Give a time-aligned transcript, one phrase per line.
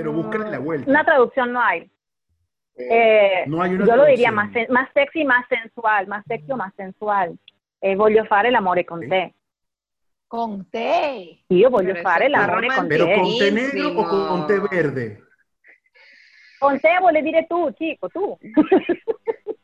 [0.00, 0.90] pero búscale la vuelta.
[0.90, 1.90] Una traducción no hay.
[2.76, 6.56] Eh, no hay una yo lo diría más, más sexy, más sensual, más sexy o
[6.56, 7.38] más sensual.
[7.82, 9.34] Eh, voglio fare l'amore con te.
[10.26, 11.44] Con te.
[11.48, 12.96] Io voglio fare l'amore con te.
[12.96, 15.22] Pero con té negro o con té verde.
[16.58, 18.38] Con te vuole dire tu, chico, tú.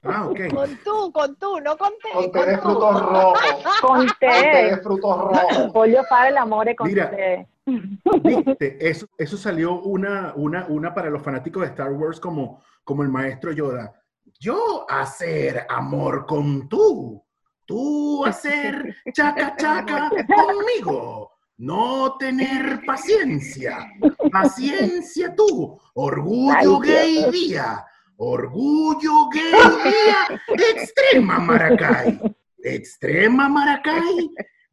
[0.08, 0.54] Ah, ok.
[0.54, 2.10] Con tú, con tú, no con te.
[2.12, 3.40] Con té de frutos rojos.
[3.80, 4.26] Con té.
[4.26, 5.72] Con té de frutos rojos.
[5.72, 7.48] Voglio fare l'amore con Mira, te.
[7.66, 8.88] ¿Viste?
[8.88, 13.08] Eso, eso salió una, una, una para los fanáticos de Star Wars como, como el
[13.08, 13.92] maestro Yoda.
[14.40, 17.22] Yo hacer amor con tú.
[17.64, 21.32] Tú hacer chaca chaca conmigo.
[21.58, 23.90] No tener paciencia.
[24.30, 25.80] Paciencia tú.
[25.94, 27.84] Orgullo gay día.
[28.18, 29.52] Orgullo gay
[29.84, 30.40] día.
[30.74, 32.20] Extrema Maracay.
[32.58, 34.30] Extrema Maracay.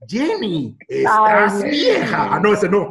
[0.07, 2.27] Jenny, estás Ay, vieja.
[2.31, 2.89] Ah, no, ese no.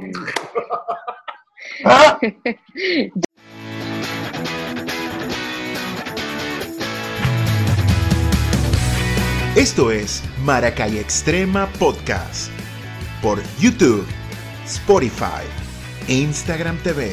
[9.57, 12.51] Esto es Maracay Extrema Podcast
[13.23, 14.07] por YouTube,
[14.65, 15.45] Spotify
[16.09, 17.13] e Instagram TV.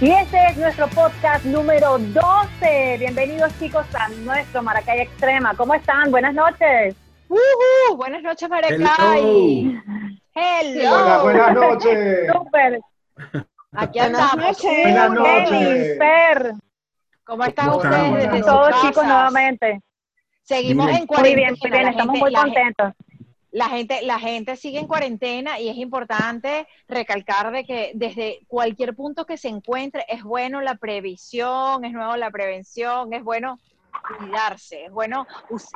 [0.00, 2.96] Y este es nuestro podcast número 12.
[2.98, 5.54] Bienvenidos chicos a nuestro Maracay Extrema.
[5.54, 6.10] ¿Cómo están?
[6.10, 7.07] Buenas noches.
[7.28, 9.80] Ujú, buenas noches, Maracay.
[10.34, 10.90] Hello.
[10.90, 12.28] Buenas, buenas noches.
[12.32, 12.80] Súper.
[13.72, 14.34] Aquí andamos.
[14.62, 15.50] Buenas noches.
[15.50, 16.52] Jenny, Fer,
[17.24, 18.46] ¿Cómo están ¿Cómo ustedes Buenas desde noches.
[18.46, 18.82] todos casas?
[18.88, 19.80] chicos nuevamente.
[20.42, 20.98] Seguimos Bien.
[21.02, 21.58] en Muy bien, cuarentena.
[21.60, 21.88] muy bien.
[21.90, 22.92] Estamos gente- muy la gente- contentos.
[23.50, 28.94] la gente, la gente sigue en cuarentena y es importante recalcar de que desde cualquier
[28.94, 33.58] punto que se encuentre es bueno la previsión, es nuevo la prevención, es bueno
[34.18, 35.26] cuidarse, es bueno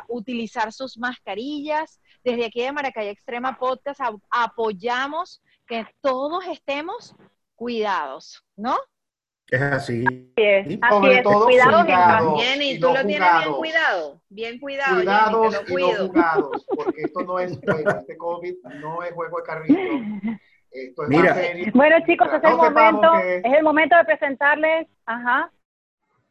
[0.08, 2.00] utilizar sus mascarillas.
[2.24, 7.14] Desde aquí de Maracay Extrema Podcast apoyamos que todos estemos
[7.54, 8.76] cuidados, ¿no?
[9.48, 10.04] Es así.
[10.06, 11.22] Así es, así Sobre es.
[11.22, 12.34] todo Cuidado cuidado.
[12.36, 14.22] mientras- Jenny, y tú no lo tienes bien cuidado.
[14.30, 18.54] Bien cuidado, Cuidados Jenny, y lo no jugados, porque esto no es juego, este COVID
[18.80, 19.80] no es juego de carrito.
[20.70, 21.22] Esto es Mira.
[21.24, 21.72] más serio.
[21.74, 25.52] Bueno, chicos, es el momento, que- es el momento de presentarles, ajá,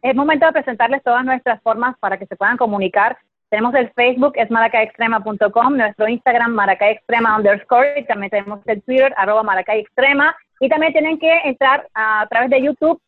[0.02, 3.18] es momento de presentarles todas nuestras formas para que se puedan comunicar.
[3.50, 9.44] Tenemos el Facebook, es maracayextrema.com, nuestro Instagram, maracayextrema underscore, y también tenemos el Twitter, arroba
[9.44, 13.02] maracayextrema, y también tienen que entrar a, través de YouTube,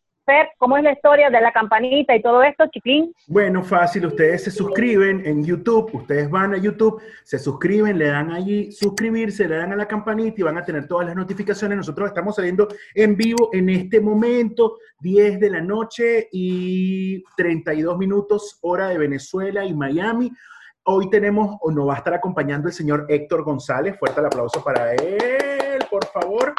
[0.58, 3.14] cómo es la historia de la campanita y todo esto, chiquín.
[3.26, 8.32] Bueno, fácil, ustedes se suscriben en YouTube, ustedes van a YouTube, se suscriben, le dan
[8.32, 11.76] allí suscribirse, le dan a la campanita y van a tener todas las notificaciones.
[11.76, 18.58] Nosotros estamos saliendo en vivo en este momento, 10 de la noche y 32 minutos,
[18.62, 20.30] hora de Venezuela y Miami.
[20.84, 23.98] Hoy tenemos, o nos va a estar acompañando el señor Héctor González.
[23.98, 26.54] Fuerte el aplauso para él, por favor.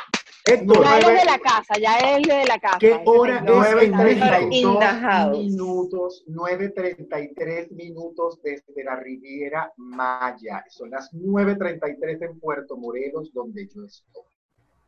[0.47, 2.77] Héctor, Ya él es de la casa, ya él es de la casa.
[2.79, 4.19] ¿Qué hora es está en bien.
[4.19, 4.37] México?
[4.51, 5.37] In the 9.32 house.
[5.39, 10.63] minutos, 9.33 minutos desde la Riviera Maya.
[10.69, 14.21] Son las 9.33 en Puerto Morelos, donde yo estoy.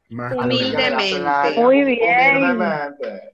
[0.10, 1.20] más Humildemente.
[1.20, 1.60] playa.
[1.60, 2.38] Muy bien.
[2.38, 3.34] Humildemente.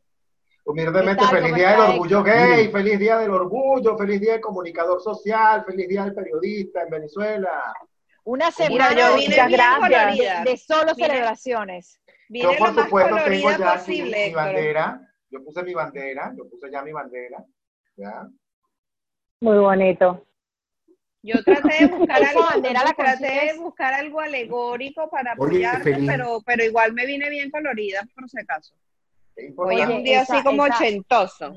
[0.65, 5.01] Humildemente, feliz ¿Cómo día del orgullo gay, feliz día del orgullo, feliz día del comunicador
[5.01, 7.73] social, feliz día del periodista en Venezuela.
[8.23, 9.89] Una Mira, semana yo de- vine Muchas bien gracias.
[10.05, 10.43] colorida.
[10.45, 11.07] de solo Mira.
[11.07, 11.99] celebraciones.
[12.41, 15.09] Yo, por lo más supuesto, tengo ya posible, mi bandera.
[15.29, 17.43] Yo puse mi bandera, yo puse ya mi bandera.
[17.95, 18.27] ¿ya?
[19.41, 20.25] Muy bonito.
[21.21, 26.41] Yo traté de buscar algo, bandera la traté de buscar algo alegórico para apoyarte, pero,
[26.45, 28.75] pero igual me vine bien colorida, por si acaso.
[29.57, 31.53] Hoy es un día esa- así como esa- ochentoso.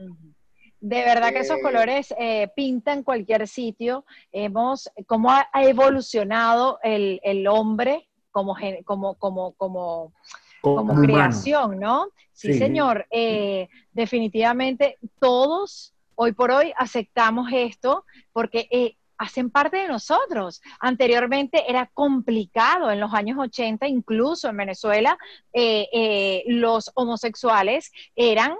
[0.78, 4.04] De verdad que esos Eh, colores eh, pintan cualquier sitio.
[4.31, 8.54] Hemos, cómo ha, ha evolucionado el, el hombre como,
[8.84, 9.15] como,
[9.54, 10.12] como,
[10.60, 12.08] como, creación, ¿no?
[12.32, 12.58] Sí, Sí.
[12.58, 13.06] señor.
[13.10, 20.60] Eh, definitivamente todos hoy por hoy aceptamos esto porque eh, hacen parte de nosotros.
[20.80, 25.16] Anteriormente era complicado en los años 80, incluso en Venezuela,
[25.52, 28.54] eh, los homosexuales eran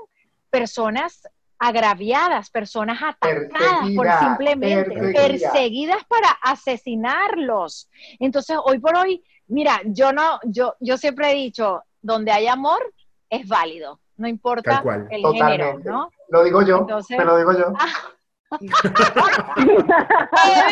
[0.51, 1.23] personas
[1.59, 5.53] agraviadas, personas atacadas por simplemente perseguidas.
[5.53, 7.89] perseguidas para asesinarlos.
[8.19, 12.93] Entonces, hoy por hoy, mira, yo no, yo, yo siempre he dicho, donde hay amor
[13.31, 15.65] es válido, no importa el Totalmente.
[15.65, 16.11] género, ¿no?
[16.29, 17.73] Lo digo yo, Entonces- te lo digo yo.
[18.51, 18.67] ¡Que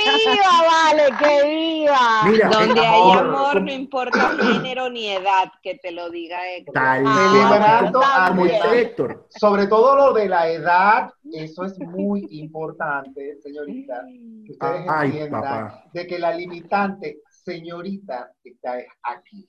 [0.04, 1.04] viva, vale!
[1.18, 2.22] ¡Que viva!
[2.24, 6.74] Mira, Donde hay amor no importa género ni edad, que te lo diga Héctor.
[6.74, 8.34] Tal Ah,
[8.72, 9.26] Héctor.
[9.30, 14.02] Sobre todo lo de la edad, eso es muy importante, señorita.
[14.46, 15.84] Que ustedes Ay, entiendan papá.
[15.92, 19.48] de que la limitante, señorita, está aquí.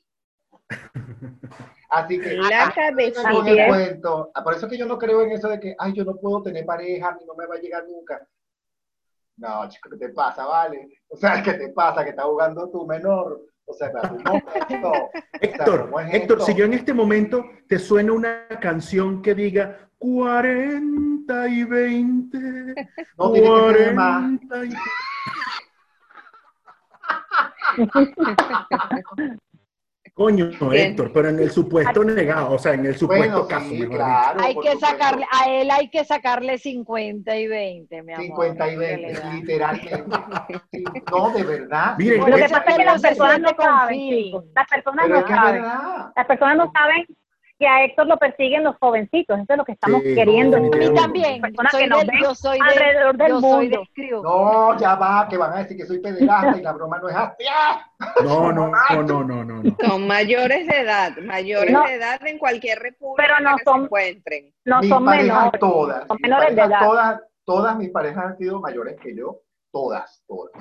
[1.89, 3.29] Así que La con cabeza.
[3.31, 3.67] el es.
[3.67, 4.31] cuento.
[4.33, 6.15] Ah, Por eso es que yo no creo en eso de que, ay, yo no
[6.15, 8.27] puedo tener pareja, mí no me va a llegar nunca.
[9.37, 10.87] No, chico, ¿qué te pasa, vale?
[11.09, 12.03] O sea, ¿qué te pasa?
[12.03, 13.41] Que estás jugando tu menor.
[13.65, 14.91] O sea, un momento.
[15.41, 16.45] Héctor, ¿cómo es Héctor, esto?
[16.51, 22.37] si yo en este momento te suena una canción que diga 40 y 20,
[23.17, 24.21] No tiene que ser más.
[24.47, 24.69] 40 y...
[30.15, 33.79] Coño, Héctor, pero en el supuesto negado, o sea, en el supuesto Bueno, caso, sí,
[33.79, 34.39] mejor claro.
[34.41, 38.25] Hay que sacarle, a él hay que sacarle 50 y 20, mi amor.
[38.25, 39.33] 50 y que 20, le da.
[39.33, 40.03] literalmente.
[41.11, 41.95] No, de verdad.
[41.97, 44.23] Miren, Lo que pasa es que las personas no siente con saben, feeling.
[44.23, 44.45] chicos.
[44.55, 45.63] Las personas no saben.
[46.15, 47.05] Las personas no saben
[47.57, 49.37] que a Héctor lo persiguen los jovencitos.
[49.39, 50.57] Eso es lo que estamos Sí, queriendo.
[50.57, 51.01] A mí definitivamente.
[51.01, 51.41] también.
[51.41, 53.83] Personas Soy que del- yo soy de, alrededor del yo soy mundo.
[53.95, 54.21] del.
[54.21, 57.15] No, ya va, que van a decir que soy pederasta y la broma no es
[57.15, 57.43] así.
[58.23, 59.75] No, no, no, no, no, no, no.
[59.87, 61.83] Son mayores de edad, mayores No.
[61.85, 64.53] de edad en cualquier república Pero no que son- se encuentren.
[64.65, 65.59] No mis son parejas menores.
[65.59, 66.79] todas, Son menores de edad.
[66.81, 69.39] todas, todas mis parejas han sido mayores que yo,
[69.71, 70.51] todas, todas.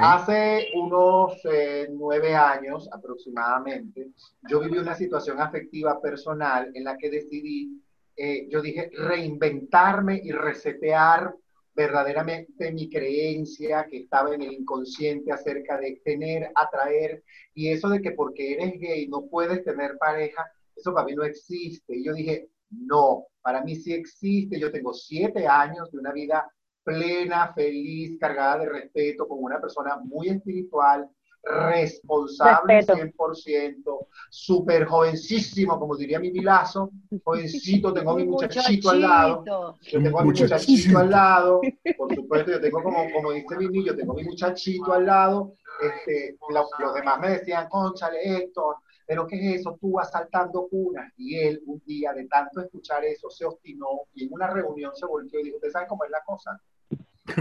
[0.00, 4.08] Hace unos eh, nueve años aproximadamente,
[4.48, 7.82] yo viví una situación afectiva personal en la que decidí,
[8.16, 11.34] eh, yo dije, reinventarme y resetear
[11.74, 17.22] verdaderamente mi creencia que estaba en el inconsciente acerca de tener, atraer,
[17.52, 20.42] y eso de que porque eres gay no puedes tener pareja,
[20.74, 21.96] eso para mí no existe.
[21.96, 24.58] Y yo dije, no, para mí sí existe.
[24.58, 26.50] Yo tengo siete años de una vida
[26.86, 31.10] plena, feliz, cargada de respeto, con una persona muy espiritual,
[31.42, 32.98] responsable Respeto.
[32.98, 36.90] 100%, súper jovencísimo, como diría mi Milazo,
[37.24, 39.36] jovencito, tengo a mi Un muchachito al lado.
[39.38, 39.76] muchachito.
[39.82, 40.54] Yo tengo a mi Muchachito.
[40.54, 41.60] muchachito al lado,
[41.98, 45.52] por supuesto, yo tengo como, como dice mi niño, tengo a mi muchachito al lado.
[45.82, 49.76] Este, lo- los demás me decían, conchale, Héctor, pero ¿qué es eso?
[49.80, 51.12] Tú asaltando cunas.
[51.16, 55.04] Y él, un día, de tanto escuchar eso, se obstinó y en una reunión se
[55.06, 56.60] volvió y dijo, ¿ustedes saben cómo es la cosa?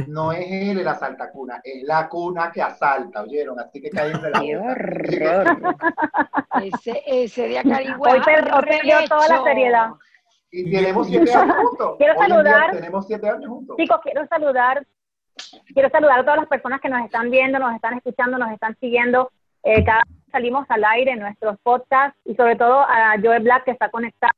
[0.08, 3.60] No es él el asaltacuna, es la cuna que asalta, ¿oyeron?
[3.60, 5.76] Así que cállense la ¡Qué horror!
[6.64, 8.12] Ese, ese de Acarigua.
[8.12, 9.90] Hoy per- hoy perdió toda la seriedad.
[10.52, 11.96] Y tenemos siete años juntos.
[11.98, 12.72] Quiero Hoy saludar.
[12.72, 13.76] Tenemos siete años juntos.
[13.78, 14.86] Chicos, quiero saludar,
[15.74, 18.76] quiero saludar a todas las personas que nos están viendo, nos están escuchando, nos están
[18.80, 19.32] siguiendo.
[19.64, 23.40] Eh, cada vez que salimos al aire en nuestros podcasts y sobre todo a Joe
[23.40, 24.34] Black que está conectado.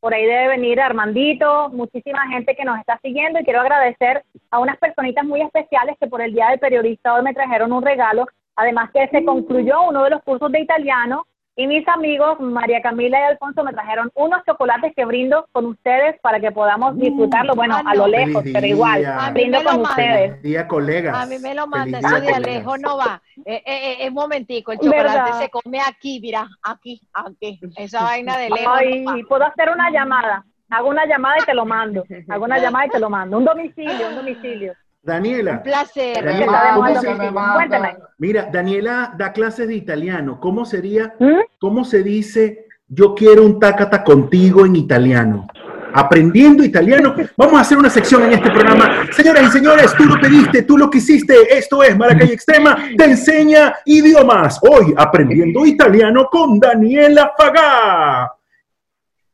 [0.00, 4.58] Por ahí debe venir Armandito, muchísima gente que nos está siguiendo y quiero agradecer a
[4.58, 8.26] unas personitas muy especiales que por el Día del Periodista hoy me trajeron un regalo.
[8.56, 11.26] Además que se concluyó uno de los cursos de italiano
[11.58, 16.20] y mis amigos María Camila y Alfonso me trajeron unos chocolates que brindo con ustedes
[16.20, 19.30] para que podamos disfrutarlo, bueno, a lo lejos, Feliz pero igual, día.
[19.32, 19.90] Brindo con mandan.
[19.90, 20.30] ustedes.
[20.30, 21.16] Feliz día, colegas.
[21.16, 22.34] A mí me lo manda, eso día, de.
[22.34, 23.22] Alejo no va.
[23.46, 25.38] Eh, eh, eh, un momentico, el chocolate ¿Verdad?
[25.40, 27.58] se come aquí, mira, aquí, aquí.
[27.76, 29.22] Esa vaina de lejos Ay, no va.
[29.26, 30.44] puedo hacer una llamada.
[30.68, 32.04] Hago una llamada y te lo mando.
[32.28, 33.38] Hago una llamada y te lo mando.
[33.38, 34.74] Un domicilio, un domicilio.
[35.06, 36.24] Daniela, Un placer.
[36.24, 37.52] Daniela, Que está de ¿cómo moda se- el domicilio.
[37.54, 37.96] Cuéntame.
[38.18, 40.38] mira, Daniela da clases de italiano.
[40.40, 41.40] ¿Cómo sería, ¿Mm?
[41.58, 45.46] cómo se dice yo quiero un tacata contigo en italiano?
[45.94, 47.14] Aprendiendo italiano.
[47.38, 49.06] Vamos a hacer una sección en este programa.
[49.12, 51.56] Señoras y señores, tú lo pediste, tú lo quisiste.
[51.56, 54.58] Esto es Maracay Extrema, te enseña idiomas.
[54.62, 58.32] Hoy aprendiendo italiano con Daniela Fagá.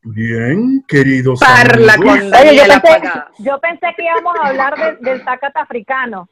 [0.03, 2.19] Bien, queridos Parla amigos.
[2.19, 6.29] con Oye, yo pensé, yo pensé que íbamos a hablar de- del tacata africano.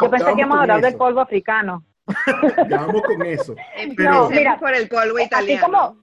[0.00, 1.84] Yo pensé que íbamos a hablar del polvo africano.
[2.68, 3.54] Ya vamos con eso.
[3.76, 5.64] Empecemos mira, por el polvo Así italiano.
[5.64, 5.96] como,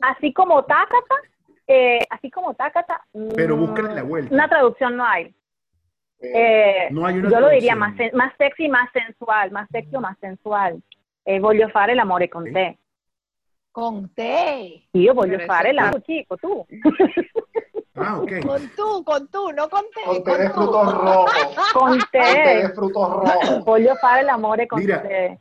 [0.00, 1.14] así como tácata,
[1.66, 3.02] eh, así como tácata.
[3.34, 4.34] Pero mm, búscale la vuelta.
[4.34, 5.24] Una traducción no hay.
[6.20, 9.94] Eh, Eh, No hay una yo lo diría más, más sexy, más sensual, más sexy
[9.94, 10.82] o más sensual.
[11.26, 12.78] Eh, voglio fare l'amore con te.
[13.76, 14.88] Con té.
[14.92, 16.66] Io voglio eso fare l'amore, chico, tú.
[17.98, 18.44] Ah, ok.
[18.46, 20.02] Con tú, con tú, no con té.
[20.04, 21.56] con té de con frutos rojos.
[21.72, 22.68] Con Con té de te.
[22.74, 23.64] frutos rojos.
[23.64, 25.02] Voglio fare l'amore con Mira.
[25.02, 25.40] te.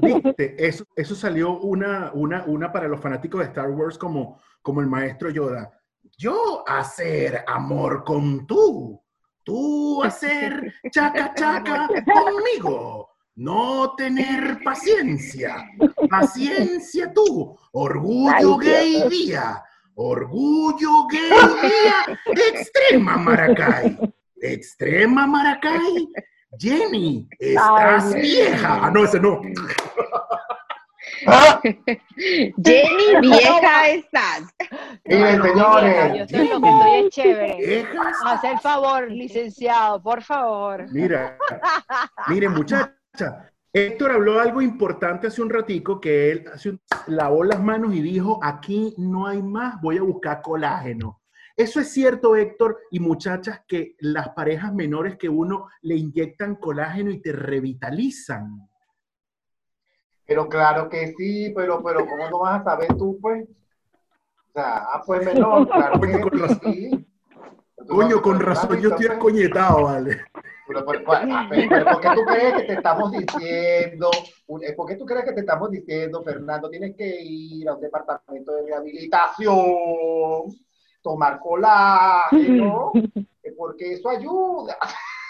[0.00, 4.80] Viste, eso, eso salió una, una, una para los fanáticos de Star Wars como, como
[4.80, 5.72] el maestro Yoda.
[6.18, 9.00] Yo hacer amor con tú.
[9.44, 13.11] Tú hacer chaca chaca conmigo.
[13.34, 15.66] No tener paciencia.
[16.10, 17.56] Paciencia tú.
[17.72, 19.62] Orgullo Ay, gay día.
[19.94, 21.30] Orgullo gay
[21.62, 22.18] día.
[22.52, 23.98] Extrema Maracay.
[24.40, 26.08] Extrema Maracay.
[26.58, 28.78] Jenny, estás Ay, vieja.
[28.82, 29.40] Ah, no, ese no.
[32.62, 34.42] Jenny, vieja estás.
[35.04, 36.30] Miren, señores.
[36.30, 37.88] Yo lo que estoy es chévere.
[38.26, 40.84] Haz el favor, licenciado, por favor.
[40.92, 41.38] Mira,
[42.28, 42.52] miren
[43.74, 48.02] Héctor habló algo importante hace un ratico, que él hace un- lavó las manos y
[48.02, 51.20] dijo, aquí no hay más, voy a buscar colágeno.
[51.56, 57.10] Eso es cierto, Héctor, y muchachas, que las parejas menores que uno le inyectan colágeno
[57.10, 58.68] y te revitalizan.
[60.26, 63.44] Pero claro que sí, pero, pero ¿cómo no vas a saber tú, pues?
[63.44, 66.60] O sea, ah, pues menor, claro que Coño, con razón.
[66.72, 67.06] sí.
[67.88, 70.20] Coño, con razón, yo estoy entonces- acoñetado, vale.
[70.72, 74.10] Pero, pero, pero, ah, pero, pero, ¿por qué tú crees que te estamos diciendo?
[74.62, 77.80] eh, ¿Por qué tú crees que te estamos diciendo, Fernando, tienes que ir a un
[77.80, 79.52] departamento de rehabilitación,
[81.02, 82.92] tomar colágeno,
[83.42, 84.78] eh, porque eso ayuda?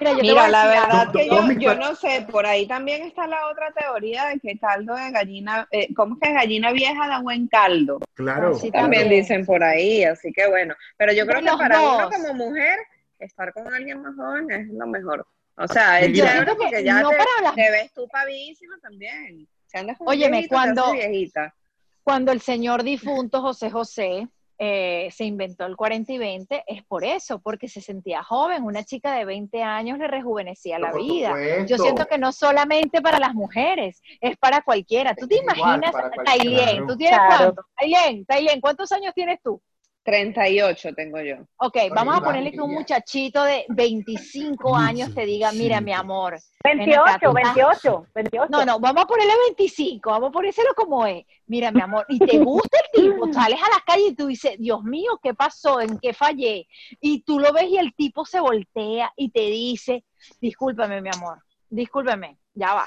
[0.00, 3.48] Mira, yo Mira, la verdad que yo, yo no sé, por ahí también está la
[3.48, 7.48] otra teoría de que caldo de gallina, eh, ¿cómo es que gallina vieja da buen
[7.48, 8.00] caldo?
[8.14, 8.54] Claro.
[8.54, 9.22] Sí, También También.
[9.22, 10.74] dicen por ahí, así que bueno.
[10.96, 12.78] Pero yo creo que para uno como mujer,
[13.18, 15.26] estar con alguien más joven es lo mejor.
[15.56, 17.92] O sea, es chévere Yo siento que porque ya no te, para las- te ves
[17.92, 19.46] tú pavísima también.
[19.66, 21.54] Si andas con Óyeme, viejito, cuando- viejita.
[22.02, 24.28] Cuando el señor difunto José José
[24.58, 28.62] eh, se inventó el 40 y 20, es por eso, porque se sentía joven.
[28.62, 31.28] Una chica de 20 años le rejuvenecía la vida.
[31.28, 31.64] supuesto.
[31.66, 35.14] Yo siento que no solamente para las mujeres, es para cualquiera.
[35.16, 35.92] ¿Tú te Es imaginas.
[36.24, 36.86] Tailén?
[36.86, 37.54] ¿Tú tienes Claro.
[37.54, 38.24] cuánto?
[38.28, 39.60] Tailén, ¿cuántos años tienes tú?
[40.04, 41.36] 38 tengo yo.
[41.56, 46.00] Ok, vamos a ponerle que un muchachito de 25 años te diga, mira, mi 25.
[46.00, 46.38] amor.
[46.62, 48.46] ven acá, 28, tú estás- 28, 28.
[48.50, 51.24] No, no, vamos a ponerle 25, vamos a ponérselo como es.
[51.46, 54.56] Mira, mi amor, y te gusta el tipo, sales a la calle y tú dices,
[54.58, 55.80] Dios mío, ¿qué pasó?
[55.80, 56.66] ¿En qué fallé?
[57.00, 60.04] Y tú lo ves y el tipo se voltea y te dice,
[60.40, 61.38] discúlpame, mi amor,
[61.70, 62.86] discúlpeme, ya va.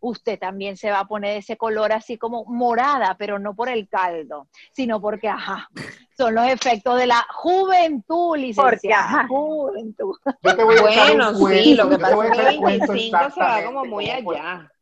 [0.00, 3.88] Usted también se va a poner ese color así como morada, pero no por el
[3.88, 5.68] caldo, sino porque, ajá,
[6.16, 9.02] son los efectos de la juventud, Porque, licenciada.
[9.02, 9.28] ajá.
[9.28, 10.14] Juventud.
[10.42, 12.92] Yo te voy a Bueno, un sí, cuento, lo que pasa es que el cuento
[12.92, 14.36] 25 se va como muy fue.
[14.36, 14.72] allá.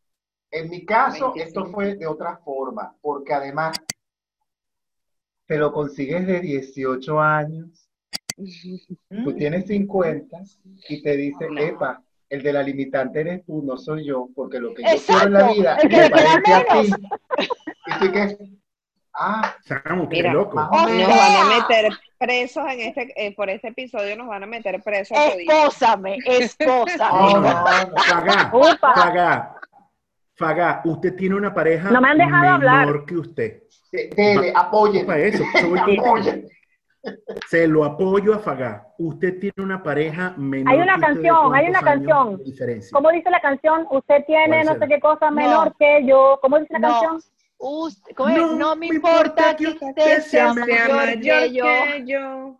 [0.50, 1.61] En mi caso, 25.
[1.61, 3.76] esto fue de otra forma, porque además
[5.47, 7.88] te lo consigues de 18 años,
[9.25, 10.38] tú tienes 50
[10.88, 11.61] y te dice, No.
[11.68, 12.02] epa,
[12.34, 15.32] el de la limitante eres tú, no soy yo, porque lo que yo quiero en
[15.32, 16.90] la Exacto, vida el que me parece a ti.
[16.90, 17.10] menos.
[17.86, 18.38] Y tú que,
[19.14, 20.56] ah, Samu, qué Mira, loco.
[20.60, 24.46] Nos van a sea- meter presos en este, eh, por este episodio, nos van a
[24.46, 25.16] meter presos.
[25.16, 27.32] Espósame, espósame.
[27.34, 27.96] No, no, no.
[28.02, 28.50] Fagá.
[28.94, 29.54] Fagá,
[30.36, 33.04] Fagá, usted tiene una pareja No me han dejado menor hablar.
[33.06, 33.62] que usted.
[33.92, 36.48] De- Dele, apoyen, Para eso, apoyen.
[37.49, 38.87] Se lo apoyo a Fagá.
[38.99, 42.40] Usted tiene una pareja menor Hay una que usted, ¿de canción, hay una canción.
[42.92, 43.87] ¿Cómo dice la canción?
[43.90, 45.75] Usted tiene ¿Cuál no sé qué cosa menor No.
[45.78, 46.38] que yo.
[46.42, 46.88] ¿Cómo dice la No.
[46.88, 47.20] canción?
[47.58, 48.37] Usted- ¿cómo es?
[48.37, 51.64] No No, me importa importa que usted sea sea Sea mayor que yo.
[51.64, 52.56] que yo.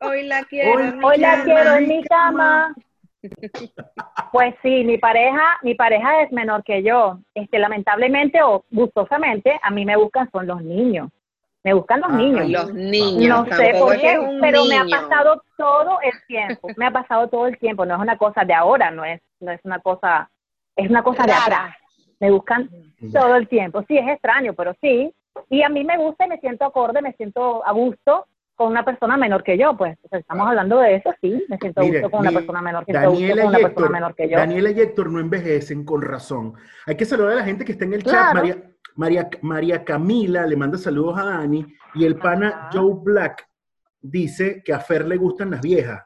[0.00, 0.74] Hoy la quiero.
[0.76, 1.44] Hoy- en mi Hoy la cama.
[1.44, 2.74] quiero en mi cama.
[4.32, 7.20] Pues sí, mi pareja, mi pareja es menor que yo.
[7.34, 11.08] Este, lamentablemente o gustosamente, a mí me buscan son los niños.
[11.64, 12.48] Me buscan los Ah, niños.
[12.50, 13.48] Los niños.
[13.48, 16.68] No sé por qué, que pero me ha pasado todo el tiempo.
[16.76, 17.86] Me ha pasado todo el tiempo.
[17.86, 20.30] No es una cosa de ahora, no es, no es una cosa,
[20.76, 21.42] es una cosa de Rara.
[21.44, 21.76] atrás.
[22.20, 22.68] Me buscan
[23.12, 23.82] todo el tiempo.
[23.88, 25.12] Sí, es extraño, pero sí.
[25.50, 28.84] Y a mí me gusta y me siento acorde, me siento a gusto con una
[28.84, 29.96] persona menor que yo, pues.
[30.04, 31.44] O sea, estamos hablando de eso, sí.
[31.48, 33.68] Me siento a gusto con una persona menor, a gusto Daniela con una y, persona
[33.86, 34.36] Héctor, menor que yo.
[34.38, 36.54] Daniela y Héctor no envejecen con razón.
[36.86, 38.34] Hay que saludar a la gente que está en el chat.
[38.34, 38.58] María,
[38.96, 42.70] María, María Camila le manda saludos a Dani y el pana Ajá.
[42.72, 43.48] Joe Black
[44.00, 46.02] dice que a Fer le gustan las viejas.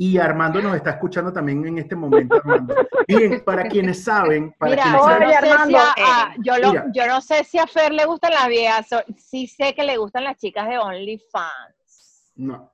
[0.00, 2.72] Y Armando nos está escuchando también en este momento, Armando.
[3.08, 6.22] Miren, para quienes saben, para Mira, quienes yo Oye, no, saben, sé si Armando, a,
[6.22, 6.86] a- yo, lo- mira.
[6.92, 9.96] yo no sé si a Fer le gustan las viejas, so- sí sé que le
[9.96, 12.32] gustan las chicas de OnlyFans.
[12.36, 12.72] no,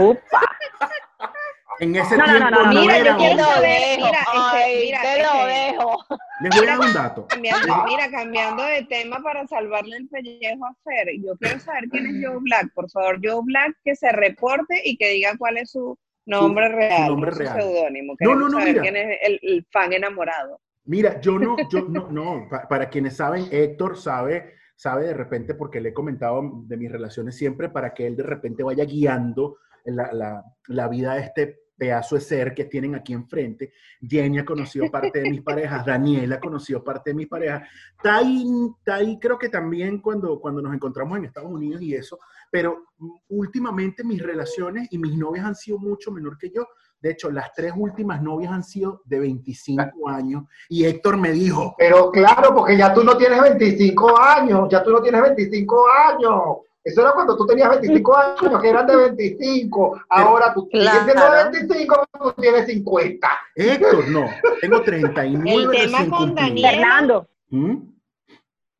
[0.00, 0.40] Upa.
[1.80, 2.80] en ese No, no, tiempo no, no, no.
[2.80, 6.04] Mira, yo quiero saber, dejo, mira, este, ay, mira, te lo este, dejo.
[6.40, 7.26] Les voy a dar un dato.
[7.28, 12.06] Cambiando, mira, cambiando de tema para salvarle el pellejo a Fer, yo quiero saber quién
[12.06, 12.72] es Joe Black.
[12.74, 16.76] Por favor, Joe Black, que se reporte y que diga cuál es su nombre su
[16.76, 17.60] real, nombre su real.
[17.60, 18.14] seudónimo.
[18.20, 18.82] No, no, no, saber mira.
[18.82, 20.60] quién es el, el fan enamorado.
[20.86, 25.54] Mira, yo no, yo no, no, pa- para quienes saben, Héctor sabe, sabe de repente
[25.54, 29.56] porque le he comentado de mis relaciones siempre para que él de repente vaya guiando
[29.86, 33.72] la, la- la vida de este pedazo de ser que tienen aquí enfrente.
[34.00, 37.68] Jenny ha conocido parte de mis parejas, Daniela ha conocido parte de mis parejas.
[38.02, 38.44] Tai,
[38.84, 42.18] Tai creo que también cuando, cuando nos encontramos en Estados Unidos y eso,
[42.50, 42.84] pero
[43.28, 46.66] últimamente mis relaciones y mis novias han sido mucho menor que yo.
[47.00, 51.74] De hecho, las tres últimas novias han sido de 25 años y Héctor me dijo,
[51.76, 56.42] Pero claro, porque ya tú no tienes 25 años, ya tú no tienes 25 años.
[56.84, 60.00] Eso era cuando tú tenías 25 años, que eran de 25.
[60.10, 61.06] Ahora tú Claro.
[61.06, 63.28] de 25, tú tienes 50.
[63.56, 64.26] Héctor, no.
[64.60, 66.34] Tengo 39 El tema con cumplidos.
[66.34, 67.76] Daniel- Fernando, ¿Mm?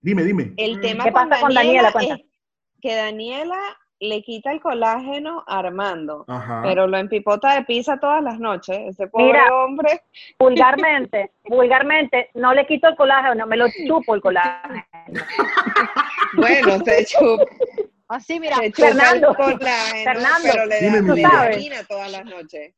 [0.03, 0.53] Dime, dime.
[0.59, 1.93] El tema ¿Qué con pasa con Daniela, Daniela?
[1.93, 2.15] Cuenta.
[2.17, 3.59] es que Daniela
[4.01, 6.61] le quita el colágeno a Armando, Ajá.
[6.63, 8.77] pero lo empipota de pizza todas las noches.
[8.87, 9.45] Ese pobre Mira.
[9.55, 10.03] hombre.
[10.39, 14.85] vulgarmente, vulgarmente, no le quito el colágeno, no me lo chupo el colágeno.
[16.37, 17.45] Bueno, se chupa,
[18.09, 21.89] Así, mira, se chupa Fernando, Fernando, pero le da ¿Sabes?
[21.89, 22.75] todas las noches.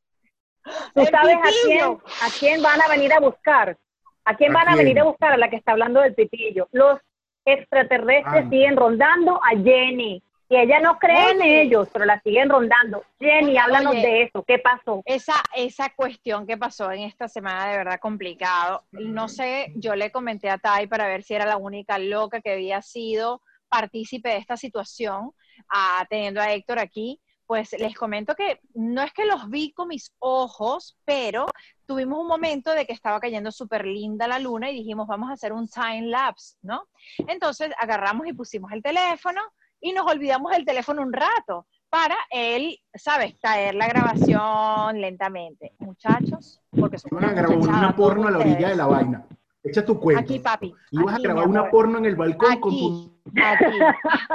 [0.95, 2.03] ¿Tú El sabes a quién, pitillo.
[2.23, 3.77] a quién van a venir a buscar?
[4.25, 5.33] ¿A quién ¿A van a venir a buscar?
[5.33, 6.69] A la que está hablando del pitillo.
[6.73, 6.99] Los
[7.45, 8.49] extraterrestres Ah.
[8.51, 10.23] siguen rondando a Jenny.
[10.49, 13.03] Y ella no cree en ellos, pero la siguen rondando.
[13.19, 14.03] Jenny, háblanos Oye.
[14.07, 14.45] de eso.
[14.45, 15.03] ¿Qué pasó?
[15.05, 18.85] esa, esa cuestión que pasó en esta semana de verdad complicado.
[18.93, 22.53] No sé, yo le comenté a Tai para ver si era la única loca que
[22.53, 25.33] había sido partícipe de esta situación,
[25.73, 27.21] ah, teniendo a Héctor aquí.
[27.47, 31.47] Pues les comento que no es que los vi con mis ojos, pero
[31.87, 35.35] tuvimos un momento de que estaba cayendo súper linda la luna y dijimos, vamos a
[35.35, 36.89] hacer un time lapse, ¿no?
[37.29, 39.41] Entonces agarramos y pusimos el teléfono
[39.81, 43.39] y nos olvidamos del teléfono un rato para él, ¿sabes?
[43.39, 45.73] Traer la grabación lentamente.
[45.79, 49.27] Muchachos, porque somos Iban a grabar una porno a la orilla de la vaina.
[49.63, 50.21] Echa tu cuento.
[50.21, 50.75] Aquí, papi.
[50.91, 53.16] Ibas a grabar una porno en el balcón con tu...
[53.43, 53.79] aquí.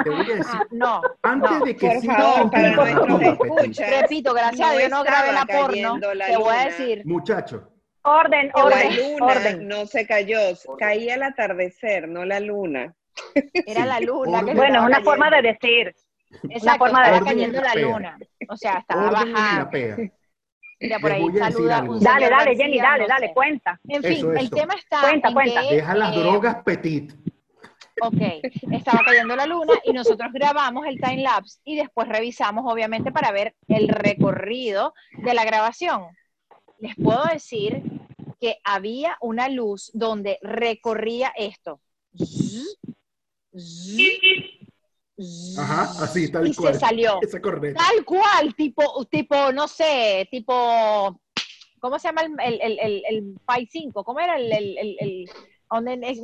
[0.03, 1.65] Te voy a decir, Ah, no, antes no.
[1.65, 4.01] de que Por favor, para nuestros escuchas.
[4.01, 6.13] Repito, gracias a No Dios no grabé la porno.
[6.13, 7.01] la Te voy a decir.
[7.05, 7.63] Muchachos,
[8.03, 9.67] Orden, La orden, luna orden.
[9.67, 10.39] no se cayó,
[10.79, 12.93] caía el atardecer, no la luna.
[13.53, 14.57] Era Sí, la luna que orden.
[14.57, 15.11] Bueno, una cayendo.
[15.11, 15.95] forma de decir.
[16.49, 18.17] Exacto, forma de estaba orden cayendo en la luna.
[18.49, 19.69] O sea, estaba orden bajando.
[20.83, 23.33] Mira, por ahí a saluda un Dale, dale, Jenny, dale, no dale, sé.
[23.35, 23.79] cuenta.
[23.87, 24.55] En fin, Eso, el eso.
[24.55, 25.61] tema está Cuenta, en cuenta.
[25.61, 27.13] que, Deja las eh, drogas, Petit.
[28.01, 28.21] Ok,
[28.71, 33.31] estaba cayendo la luna y nosotros grabamos el time lapse y después revisamos, obviamente, para
[33.31, 36.05] ver el recorrido de la grabación.
[36.79, 37.83] Les puedo decir
[38.39, 41.79] que había una luz donde recorría esto.
[45.57, 46.73] Ajá, así, tal y cual.
[46.73, 47.19] se salió.
[47.73, 51.21] Tal cual, tipo, tipo, no sé, tipo,
[51.79, 54.03] ¿cómo se llama el, el, el, el, el Pi 5?
[54.03, 55.29] ¿Cómo era el,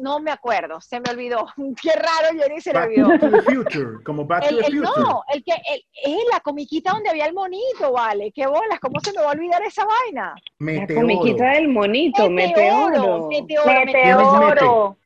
[0.01, 1.45] no me acuerdo, se me olvidó.
[1.81, 3.19] Qué raro, Jenny se le Back olvidó.
[3.19, 5.01] to the future, como Back El, to the el- future.
[5.01, 8.31] no, el que, el, es la comiquita donde había el monito, vale.
[8.33, 10.33] Qué bolas, ¿cómo se me va a olvidar esa vaina?
[10.35, 11.01] La Meteoro.
[11.01, 13.27] comiquita del monito, meteoro.
[13.27, 14.39] meteoro, meteoro.
[14.39, 14.97] Meteoro.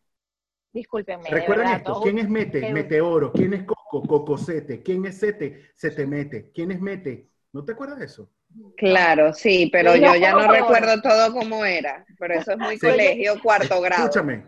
[0.73, 2.61] Discúlpenme, de Recuerden verdad, esto, ¿quién es Mete?
[2.61, 3.31] qué- Meteoro.
[3.33, 4.01] ¿Quién es Coco?
[4.07, 4.81] Cocosete.
[4.81, 5.71] ¿Quién es Sete?
[5.75, 6.49] Se te mete.
[6.53, 7.27] ¿Quién es Mete?
[7.51, 8.29] ¿No te acuerdas de eso?
[8.77, 12.05] Claro, sí, pero yo no, ya no recuerdo todo cómo era.
[12.19, 12.87] Pero eso es muy Sí.
[12.87, 14.03] colegio, cuarto grado.
[14.05, 14.43] Escúchame.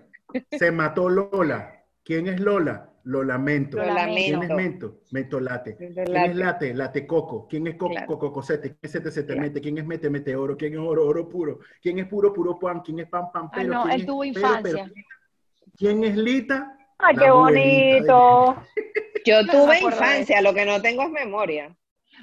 [0.52, 1.84] Se mató Lola.
[2.04, 2.90] ¿Quién es Lola?
[3.06, 3.78] Lo lamento.
[3.78, 4.56] Lo Lo ¿Quién es lamento.
[4.56, 5.02] Mento?
[5.12, 5.72] Mento late.
[5.72, 6.30] Es ¿Quién late.
[6.32, 6.74] es late?
[6.74, 7.48] Late coco.
[7.50, 7.92] ¿Quién es coco?
[7.92, 8.08] Claro.
[8.08, 8.70] Coco cosete.
[8.70, 9.12] ¿Quién es sete?
[9.12, 9.42] Se te Claro.
[9.42, 9.62] mete.
[9.62, 10.10] ¿Quién es mete?
[10.10, 10.56] Meteoro.
[10.58, 11.06] ¿Quién es oro?
[11.06, 11.60] Oro puro.
[11.82, 12.34] ¿Quién es puro?
[12.34, 12.80] Puro pan.
[12.82, 13.32] ¿Quién es pan?
[13.32, 13.74] Pan Ah, pero.
[13.74, 14.84] no, ¿Quién él es tuvo pero, infancia.
[14.94, 15.06] pero?
[15.78, 16.78] ¿Quién es Lita?
[16.98, 18.64] Ay, La qué bonito.
[19.26, 21.76] Yo No tuve infancia, lo que no tengo es memoria.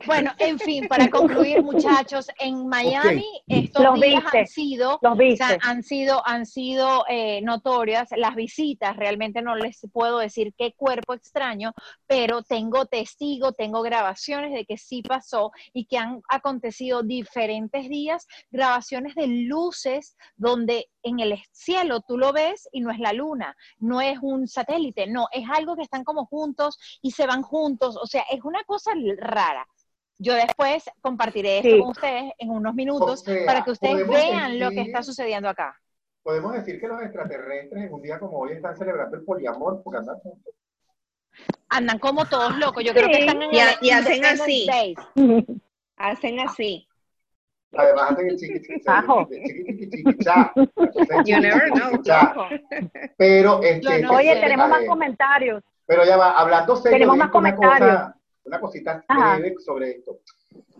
[0.06, 4.38] Bueno, en fin, para concluir, muchachos, en Miami estos Los días viste.
[4.38, 9.56] han sido Los O sea, han sido, han sido eh, notorias las visitas, realmente no
[9.56, 11.72] les puedo decir qué cuerpo extraño,
[12.06, 18.26] pero tengo testigo, tengo grabaciones de que sí pasó y que han acontecido diferentes días,
[18.50, 23.56] grabaciones de luces donde en el cielo tú lo ves y no es la luna,
[23.78, 27.96] no es un satélite, no, es algo que están como juntos y se van juntos,
[27.96, 29.66] o sea, es una cosa rara.
[30.22, 31.78] Yo después compartiré esto Sí.
[31.80, 35.02] con ustedes en unos minutos O sea, para que ustedes vean lo que decir- está
[35.02, 35.74] sucediendo acá.
[36.22, 39.98] Podemos decir que los extraterrestres en un día como hoy están celebrando el poliamor porque
[39.98, 40.52] andan juntos.
[41.70, 42.84] Andan como todos locos.
[42.84, 43.20] Yo creo que Sí.
[43.20, 44.66] están en Y el y hacen así.
[45.96, 46.86] Hacen así.
[47.72, 49.28] Además hacen el chiqui chiqui Ajo.
[49.30, 50.52] chiqui chiqui chiqui cha.
[51.24, 52.02] You never know.
[53.16, 55.62] Pero este, Oye, tenemos más comentarios.
[55.86, 58.10] Pero ya va, hablando serio, Tenemos más comentarios.
[58.44, 59.38] Una cosita Ajá.
[59.38, 60.20] breve sobre esto.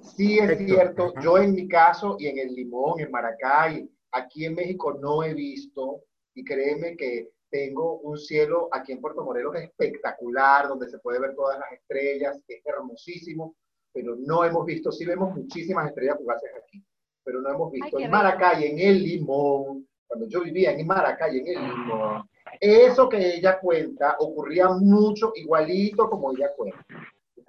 [0.03, 1.21] Sí es Héctor, cierto, ajá.
[1.23, 5.35] yo en mi caso y en el Limón, en Maracay, aquí en México no he
[5.35, 6.03] visto,
[6.35, 11.35] y créeme que tengo un cielo aquí en Puerto Morelos espectacular, donde se puede ver
[11.35, 13.57] todas las estrellas, es hermosísimo,
[13.93, 16.83] pero no hemos visto, sí vemos muchísimas estrellas fugaces aquí,
[17.25, 18.11] pero no hemos visto en.
[18.11, 22.29] Maracay, en el Limón, cuando yo vivía en Maracay, en el Limón,
[22.61, 26.85] eso que ella cuenta ocurría mucho igualito como ella cuenta.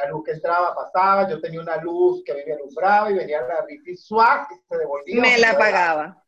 [0.01, 3.15] La luz que entraba, pasaba, yo tenía una luz que a mí me alumbraba y
[3.15, 5.21] venía la risa y swag y se devolvía.
[5.21, 6.23] Me la pagaba.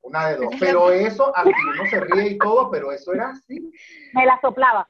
[0.00, 0.54] Una de dos.
[0.58, 3.70] Pero eso, así uno se ríe y todo, pero eso era así.
[4.14, 4.88] Me la soplaba.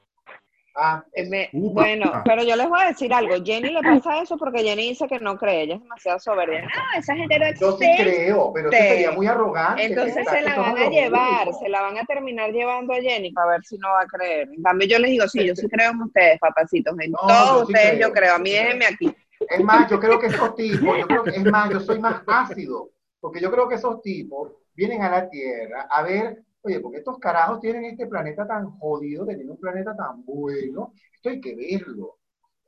[0.77, 3.35] Ah, Eh, me- bueno, pero yo les voy a decir algo.
[3.43, 6.61] Jenny le pasa eso porque Jenny dice que no cree, ella es demasiado soberbia.
[6.63, 8.03] No, esa gente no yo sí existe.
[8.03, 9.83] creo, pero eso sería muy arrogante.
[9.85, 13.51] Entonces se la van a llevar, se la van a terminar llevando a Jenny para
[13.51, 14.49] ver si no va a creer.
[14.53, 16.93] En cambio, yo les digo, sí, yo sí creo en ustedes, papacitos.
[16.99, 18.35] En No, todos yo sí ustedes creo, yo creo.
[18.35, 19.15] A mí déjenme aquí.
[19.49, 22.21] Es más, yo creo que esos tipos, yo creo que, es más, yo soy más
[22.27, 22.89] ácido,
[23.21, 27.19] porque yo creo que esos tipos vienen a la Tierra a ver, oye, porque estos
[27.19, 32.17] carajos tienen este planeta tan jodido, teniendo un planeta tan bueno, esto hay que verlo.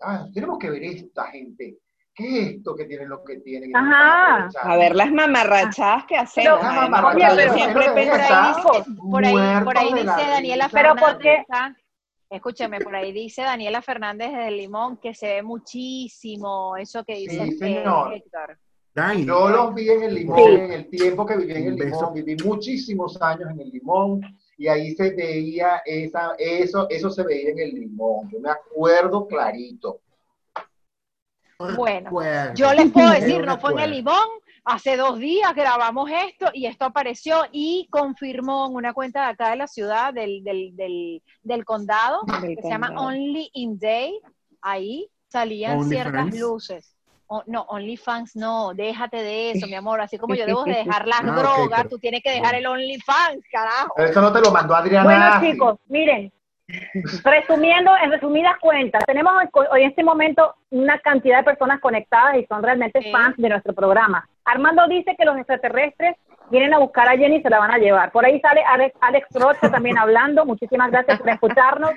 [0.01, 1.77] Ah, tenemos que ver esta gente.
[2.13, 3.75] ¿Qué es esto que tienen lo que tienen?
[3.75, 4.49] Ajá.
[4.63, 6.59] A ver las mamarrachadas que hacemos.
[6.59, 8.21] Pero- además, Oye, pero- siempre pero- por
[9.25, 10.69] ahí dice, por ahí, de dice Daniela.
[10.71, 11.13] Pero Fernández.
[11.13, 11.45] ¿por qué?
[11.51, 11.75] ¿ah?
[12.29, 17.45] Escúcheme, por ahí dice Daniela Fernández desde Limón que se ve muchísimo eso que dice
[17.45, 18.13] Sí, señor.
[18.13, 18.57] Héctor.
[18.97, 20.55] Dani, Yo los vi en el Limón, Sí.
[20.55, 21.75] en el tiempo que viví en el.
[21.75, 24.21] Limón, viví muchísimos años en el Limón
[24.57, 28.27] y ahí se veía esa, eso, eso se veía en el Limón.
[28.31, 30.01] Yo me acuerdo clarito.
[31.75, 32.09] Bueno.
[32.55, 33.91] Yo les puedo decir, no fue en el.
[33.91, 34.27] Limón,
[34.63, 39.51] hace dos días grabamos esto y esto apareció y confirmó en una cuenta de acá
[39.51, 42.95] de la ciudad, del, del, del, del condado, Del que se llama.
[42.97, 44.19] Only in Day,
[44.59, 46.96] ahí salían Only ciertas luces.
[47.29, 49.99] O- no, OnlyFans no, déjate de eso, mi amor.
[50.01, 52.65] Así como yo debo de dejar las Ah, drogas, pero- tú tienes que dejar el
[52.65, 53.93] OnlyFans, carajo.
[53.97, 55.03] Pero eso no te lo mandó Adriana.
[55.39, 56.31] Bueno, chicos, miren,
[57.23, 62.37] resumiendo, en resumidas cuentas, tenemos hoy hoy en este momento una cantidad de personas conectadas
[62.37, 63.11] y son realmente Sí.
[63.11, 64.27] fans de nuestro programa.
[64.45, 66.15] Armando dice que los extraterrestres
[66.49, 68.11] vienen a buscar a Jenny y se la van a llevar.
[68.11, 70.45] Por ahí sale Alex, Alex Rocha también hablando.
[70.45, 71.91] Muchísimas gracias por escucharnos.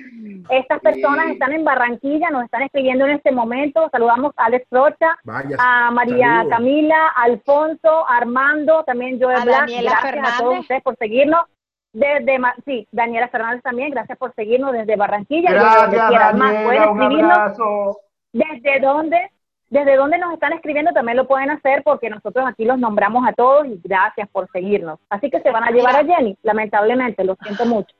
[0.48, 1.32] Estas personas Sí.
[1.32, 3.88] están en Barranquilla, nos están escribiendo en este momento.
[3.90, 5.56] Saludamos a Alex Rocha, Vaya.
[5.58, 6.50] a María saludos.
[6.56, 9.60] Camila, Alfonso, Armando, también Joel A Black.
[9.60, 10.60] Daniela Gracias a todos Fernández.
[10.62, 11.44] ustedes por seguirnos.
[11.92, 15.50] Desde, sí, Daniela Fernández también, gracias por seguirnos desde Barranquilla.
[15.50, 16.38] y desde donde Gracias, quieran.
[16.38, 17.98] Más, pueden Daniela, un escribirnos abrazo.
[18.32, 19.30] desde dónde,
[19.70, 23.32] desde dónde nos están escribiendo, también lo pueden hacer porque nosotros aquí los nombramos a
[23.32, 24.98] todos y gracias por seguirnos.
[25.08, 27.94] Así que se van a llevar a Jenny, lamentablemente, lo siento mucho.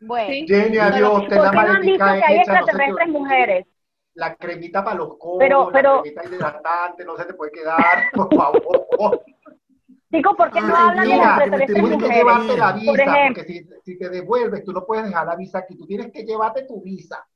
[0.00, 0.46] Bueno, Sí.
[0.46, 3.18] Jenny, adiós, ¿Por la qué no han dicho que hay no te extraterrestres olvide.
[3.18, 3.66] mujeres?
[4.14, 7.76] La cremita para los codos, Pero- pero- la cremita hidratante, no se te puede quedar,
[8.12, 9.22] por favor.
[10.12, 12.16] Chicos, ¿por qué no Ay, hablan de mira, las me estoy extraterrestres Tienes que mujeres?
[12.16, 13.42] llevarte la Por visa, ejemplo.
[13.44, 16.22] porque si, si te devuelves, tú no puedes dejar la visa aquí, tú tienes que
[16.24, 17.26] llevarte tu visa.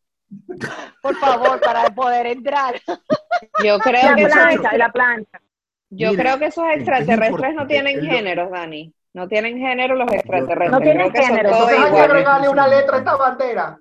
[1.03, 2.75] por favor, para poder entrar.
[3.65, 5.41] Yo creo La que esos, la plancha.
[5.91, 8.93] yo Mira, creo que esos es extraterrestres no tienen géneros, Dani.
[9.15, 10.71] No tienen género los extraterrestres.
[10.71, 11.55] No tienen género.
[11.55, 13.79] agregarle una letra a esta bandera.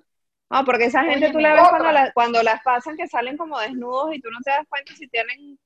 [0.50, 1.70] No, porque esa gente Oye, tú la ves otra.
[1.78, 4.92] cuando, la- cuando las pasan que salen como desnudos y tú no te das cuenta
[4.94, 5.58] si tienen,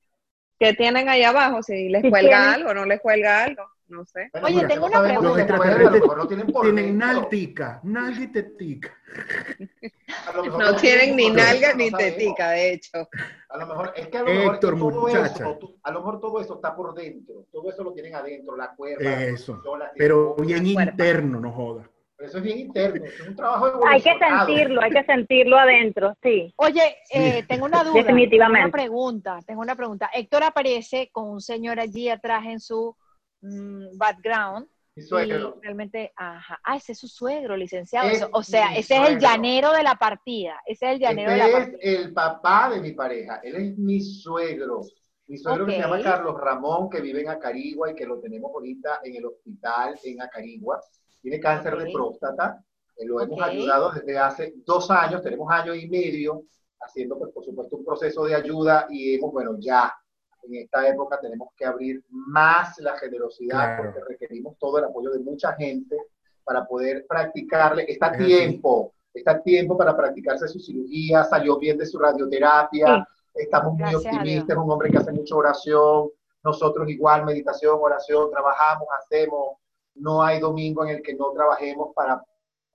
[0.61, 4.29] que tienen ahí abajo, si les cuelga tienen- algo, no les cuelga algo, no sé.
[4.31, 5.29] Bueno, Oye, tengo no una Los pregunta.
[5.29, 8.97] si pueden, a lo extraterrestres no tienen por tienen naltica, nalga y tetica.
[10.59, 13.09] No tienen ni nalga no ni tetica, de hecho.
[13.57, 15.27] A lo mejor, es que a lo mejor Héctor, es que todo muchacha.
[15.35, 18.75] eso, a lo mejor todo eso está por dentro, todo eso lo tienen adentro, la
[18.75, 19.63] cuerda, Eso.
[19.79, 21.91] la Pero bien interno, no joda.
[22.17, 26.15] Pero eso es bien interno, es un trabajo Hay que sentirlo, hay que sentirlo adentro,
[26.23, 26.53] sí.
[26.57, 27.95] Oye, eh, tengo una duda.
[27.95, 28.59] Definitivamente.
[28.59, 30.11] Tengo una pregunta, tengo una pregunta.
[30.13, 32.95] Héctor aparece con un señor allí atrás en su
[33.41, 34.69] mm, background.
[34.97, 35.59] Mi Y suegro.
[35.63, 36.59] realmente, ajá.
[36.65, 38.09] Ah, ese es su suegro, licenciado.
[38.09, 39.21] Es o sea, ese es el suegro.
[39.21, 40.61] llanero de la partida.
[40.67, 41.91] Ese es el llanero de la Este es partida.
[42.01, 44.81] el papá de mi pareja, él es mi suegro.
[45.29, 46.01] Mi suegro que se llama.
[46.03, 50.23] Carlos Ramón, que vive en Acarigua y que lo tenemos ahorita en el hospital en
[50.23, 50.81] Acarigua.
[51.21, 51.81] Tiene cáncer Ok.
[51.81, 52.65] de próstata.
[52.97, 53.49] eh, Lo hemos Ok.
[53.49, 56.45] ayudado desde hace dos años, tenemos año y medio
[56.81, 59.93] haciendo, pues, por supuesto, un proceso de ayuda y hemos, bueno, ya
[60.47, 63.93] en esta época tenemos que abrir más la generosidad Claro.
[63.93, 65.97] porque requerimos todo el apoyo de mucha gente
[66.45, 67.85] para poder practicarle.
[67.89, 73.73] Está a tiempo, está tiempo para practicarse su cirugía, salió bien de su radioterapia, estamos
[73.75, 76.11] muy Gracias optimistas, es un hombre que hace mucha oración,
[76.45, 79.57] nosotros igual, meditación, oración, trabajamos, hacemos,
[79.97, 82.23] no hay domingo en el que no trabajemos para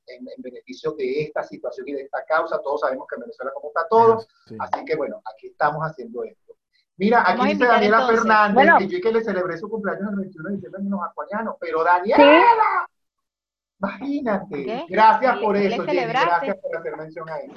[0.08, 3.52] en, en beneficio de esta situación y de esta causa, todos sabemos que en Venezuela
[3.54, 4.58] como está todo, Sí.
[4.60, 6.51] Así que bueno, aquí estamos haciendo esto.
[6.97, 8.19] Mira, aquí dice Daniela entonces.
[8.19, 8.77] Fernández Bueno.
[8.77, 11.84] que yo que le celebré su cumpleaños el 21 de diciembre en los acuarianos, pero
[11.84, 12.88] Daniela,
[13.82, 14.63] imagínate.
[14.65, 14.86] ¿Qué?
[14.89, 16.30] Gracias ¿Qué por le- eso, le Jenny, celebraste?
[16.30, 17.54] gracias por hacer mención a eso.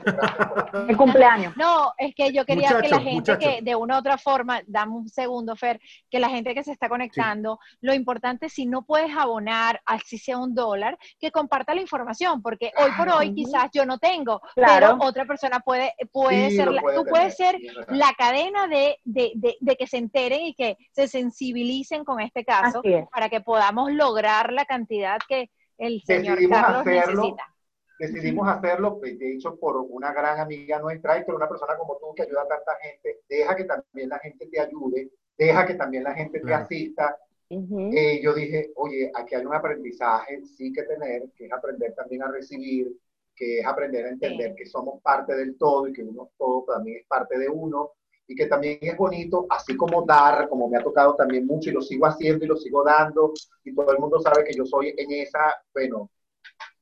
[0.73, 1.57] Por- El cumpleaños.
[1.57, 4.93] No, es que yo quería que la gente que de una u otra forma, dame
[4.93, 9.15] un segundo, Fer, que la gente que se está conectando, lo importante si no puedes
[9.17, 13.85] abonar, así sea un dólar, que comparta la información, porque hoy por hoy quizás yo
[13.87, 14.97] no tengo, Claro.
[14.99, 17.59] pero otra persona puede, puede Sí, ser, la- puede tú puedes ser
[17.89, 22.45] la cadena de, de, de, de que se enteren y que se sensibilicen con este
[22.45, 22.83] caso
[23.13, 27.23] para que podamos lograr la cantidad que el señor Decidimos Carlos hacerlo.
[27.23, 27.55] necesita.
[27.99, 31.97] decidimos hacerlo, pues, de hecho, por una gran amiga nuestra y por una persona como
[31.99, 33.21] tú que ayuda a tanta gente.
[33.29, 37.17] Deja que también la gente te ayude, deja que también la gente te asista.
[37.51, 37.91] Ujú.
[37.95, 42.23] Eh, yo dije, oye, aquí hay un aprendizaje, sí que tener, que es aprender también
[42.23, 42.91] a recibir,
[43.37, 44.57] que es aprender a entender Sí.
[44.57, 47.93] que somos parte del todo y que uno todo también es parte de uno
[48.27, 51.73] y que también es bonito, así como dar, como me ha tocado también mucho y
[51.75, 53.33] lo sigo haciendo y lo sigo dando
[53.65, 56.11] y todo el mundo sabe que yo soy en esa, bueno,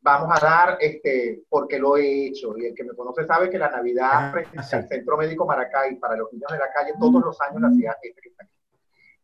[0.01, 3.59] vamos a dar este, porque lo he hecho y el que me conoce sabe que
[3.59, 4.77] la Navidad Ah, frente sí.
[4.77, 7.97] al Centro Médico Maracay para los niños de la calle todos los años la hacía
[8.03, 8.53] este que está aquí.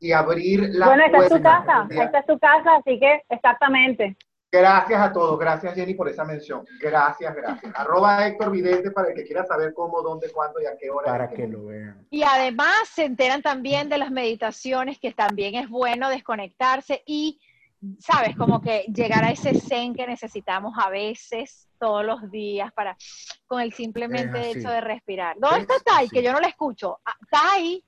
[0.01, 4.17] Y abrir la Bueno, esta es tu casa, esta es tu casa, así que exactamente.
[4.51, 6.65] Gracias a todos, gracias Jenny por esa mención.
[6.81, 7.73] Gracias, gracias.
[7.77, 11.13] Arroba Héctor Vidente para el que quiera saber cómo, dónde, cuándo y a qué hora.
[11.13, 12.07] Para que lo vean.
[12.11, 17.41] Y además se enteran también de las meditaciones, que también es bueno desconectarse y,
[17.99, 22.97] sabes, como que llegar a ese zen que necesitamos a veces, todos los días, para
[23.47, 25.37] con el simplemente hecho de respirar.
[25.39, 26.09] ¿Dónde está Es Tai?
[26.09, 26.99] Que yo no la escucho.
[27.05, 27.85] Ah, Tai,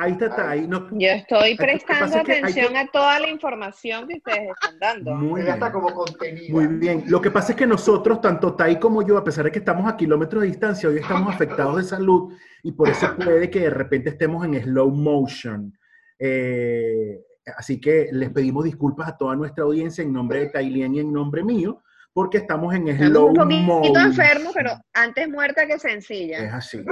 [0.00, 0.68] Ahí está, ahí.
[0.68, 5.14] No, Yo estoy prestando atención que- a toda la información que ustedes están dando.
[5.16, 5.72] muy está bien.
[5.72, 6.04] como.
[6.50, 7.02] Muy bien.
[7.08, 9.90] Lo que pasa es que nosotros, tanto Tai como yo, a pesar de que estamos
[9.90, 13.70] a kilómetros de distancia, hoy estamos afectados de salud y por eso puede que de
[13.70, 15.76] repente estemos en slow motion.
[16.20, 17.20] Eh,
[17.56, 21.12] así que les pedimos disculpas a toda nuestra audiencia en nombre de Tailien y en
[21.12, 21.82] nombre mío,
[22.12, 23.96] porque estamos en slow un poquito motion.
[24.06, 26.38] enfermos, pero antes muerta que sencilla.
[26.46, 26.84] Es así.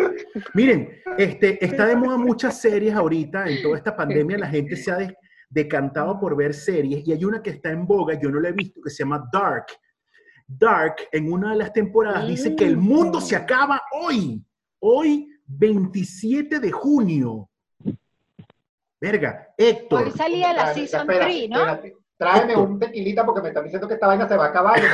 [0.55, 0.89] Miren,
[1.19, 4.97] este, está de moda muchas series ahorita, en toda esta pandemia la gente se ha
[4.97, 5.17] de-
[5.49, 8.53] decantado por ver series y hay una que está en boga, yo no la he
[8.53, 9.67] visto, que se llama Dark.
[10.47, 14.45] Dark, en una de las temporadas, dice que el mundo se acaba hoy,
[14.81, 17.49] hoy 27 de junio.
[19.11, 21.59] Verga, Héctor, hoy salía la Season espérate, 3, ¿no?
[21.61, 21.97] espérate.
[22.19, 22.69] Tráeme Héctor.
[22.69, 24.81] un tequilita porque me están diciendo que esta vaina se va a acabar.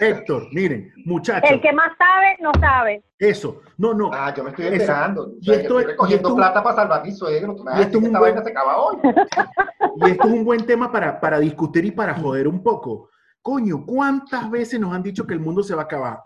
[0.00, 3.02] Héctor, miren, muchachos, El que más sabe, no sabe.
[3.18, 4.74] eso, no, no, Ah, yo me estoy Eso.
[4.74, 5.22] enterando.
[5.24, 7.54] O Y esto estoy recogiendo esto- plata para salvar a mi suegro.
[7.56, 8.96] Tú me vas y esto es que un esta buen- vaina se acaba hoy.
[10.06, 13.10] Y esto es un buen tema para, para discutir y para joder un poco.
[13.42, 16.20] Coño, ¿cuántas veces nos han dicho que el mundo se va a acabar?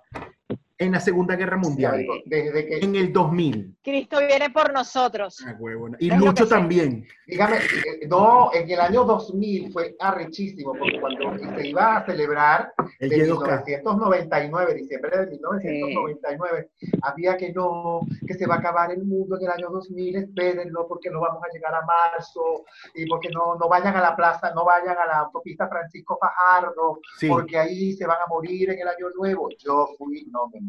[0.76, 3.76] En la Segunda Guerra Mundial, Desde que, en el 2000.
[3.80, 5.38] Cristo viene por nosotros.
[5.46, 5.96] Ah, huevona.
[6.00, 7.06] Y Es Lucho también.
[7.28, 12.72] dígame, eh, no, en el año 2000 fue arrechísimo porque cuando se iba a celebrar
[12.98, 13.64] El de Y2K.
[13.66, 16.70] 1999, diciembre de 1999,
[17.02, 20.88] había que no, que se va a acabar el mundo en el año 2000, espérenlo
[20.88, 24.52] porque no vamos a llegar a marzo y porque no, no vayan a la plaza,
[24.54, 27.28] no vayan a la autopista Francisco Fajardo, Sí.
[27.28, 29.48] porque ahí se van a morir en el año nuevo.
[29.58, 30.63] Yo fui, no me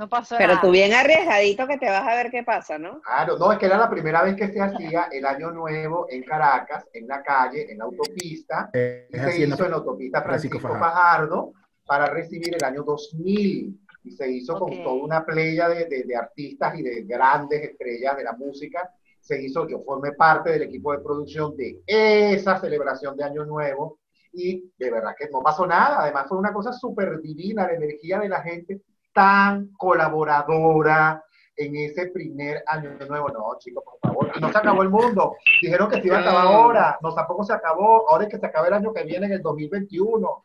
[0.00, 0.60] No pasó Pero nada.
[0.60, 3.00] tú bien arriesgadito que te vas a ver qué pasa, ¿no?
[3.00, 6.22] Claro, no, es que era la primera vez que se hacía el año nuevo en
[6.22, 10.60] Caracas, en la calle, en la autopista, Eh, y se hizo en la autopista Francisco
[10.60, 10.94] Francisco Fajardo.
[10.94, 11.52] Fajardo
[11.84, 14.60] para recibir el año 2000 y se hizo Ok.
[14.60, 18.88] con toda una playa de, de- de artistas y de grandes estrellas de la música.
[19.20, 23.98] Se hizo, yo formé parte del equipo de producción de esa celebración de Año Nuevo
[24.40, 26.00] y de verdad que no pasó nada.
[26.00, 28.80] Además fue una cosa súper divina, la energía de la gente
[29.12, 31.22] tan colaboradora
[31.56, 33.28] en ese primer año nuevo.
[33.30, 34.40] No, chicos, por favor.
[34.40, 35.34] No se acabó el mundo.
[35.60, 36.98] Dijeron que se iba a acabar ahora.
[37.02, 38.08] No, tampoco se acabó.
[38.08, 40.44] Ahora es que se acaba el año que viene, en el 2021.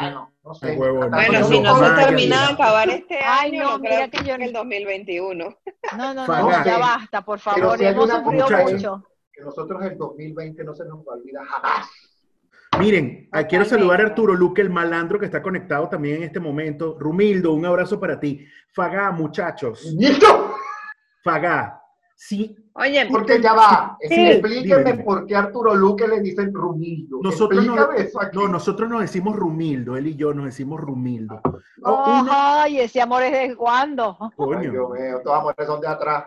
[0.00, 0.74] Bueno, no sé.
[0.76, 3.78] Huevo, Bueno, no, si no, no se termina de acabar este Ay, año, no, yo
[3.80, 5.56] mira creo que yo- que el 2021.
[5.98, 6.58] No, no, Faga.
[6.60, 7.80] no, ya basta, por favor.
[7.82, 9.02] Hemos sufrido mucho.
[9.32, 11.88] que nosotros el 2020 no se nos va a olvidar jamás.
[12.82, 16.96] Miren, quiero saludar a Arturo Luque, el malandro que está conectado también en este momento.
[16.98, 18.46] Rumildo, un abrazo para ti.
[18.72, 19.94] Fagá, muchachos.
[19.98, 20.54] ¡Listo!
[21.22, 21.78] Fagá.
[22.14, 23.98] Sí, Oye, Porque ya va.
[24.00, 24.14] Sí.
[24.14, 25.04] Explíqueme Dime, dime.
[25.04, 27.18] por qué a Arturo Luque le dicen Rumildo.
[27.22, 28.38] Nosotros no- eso aquí.
[28.38, 31.40] no, nosotros nos decimos Rumildo, él y yo nos decimos Rumildo.
[31.82, 34.16] Oh, uno- Ay, ese amor es de cuándo.
[34.20, 36.24] Ay, coño, Dios mío, todos amores son de atrás.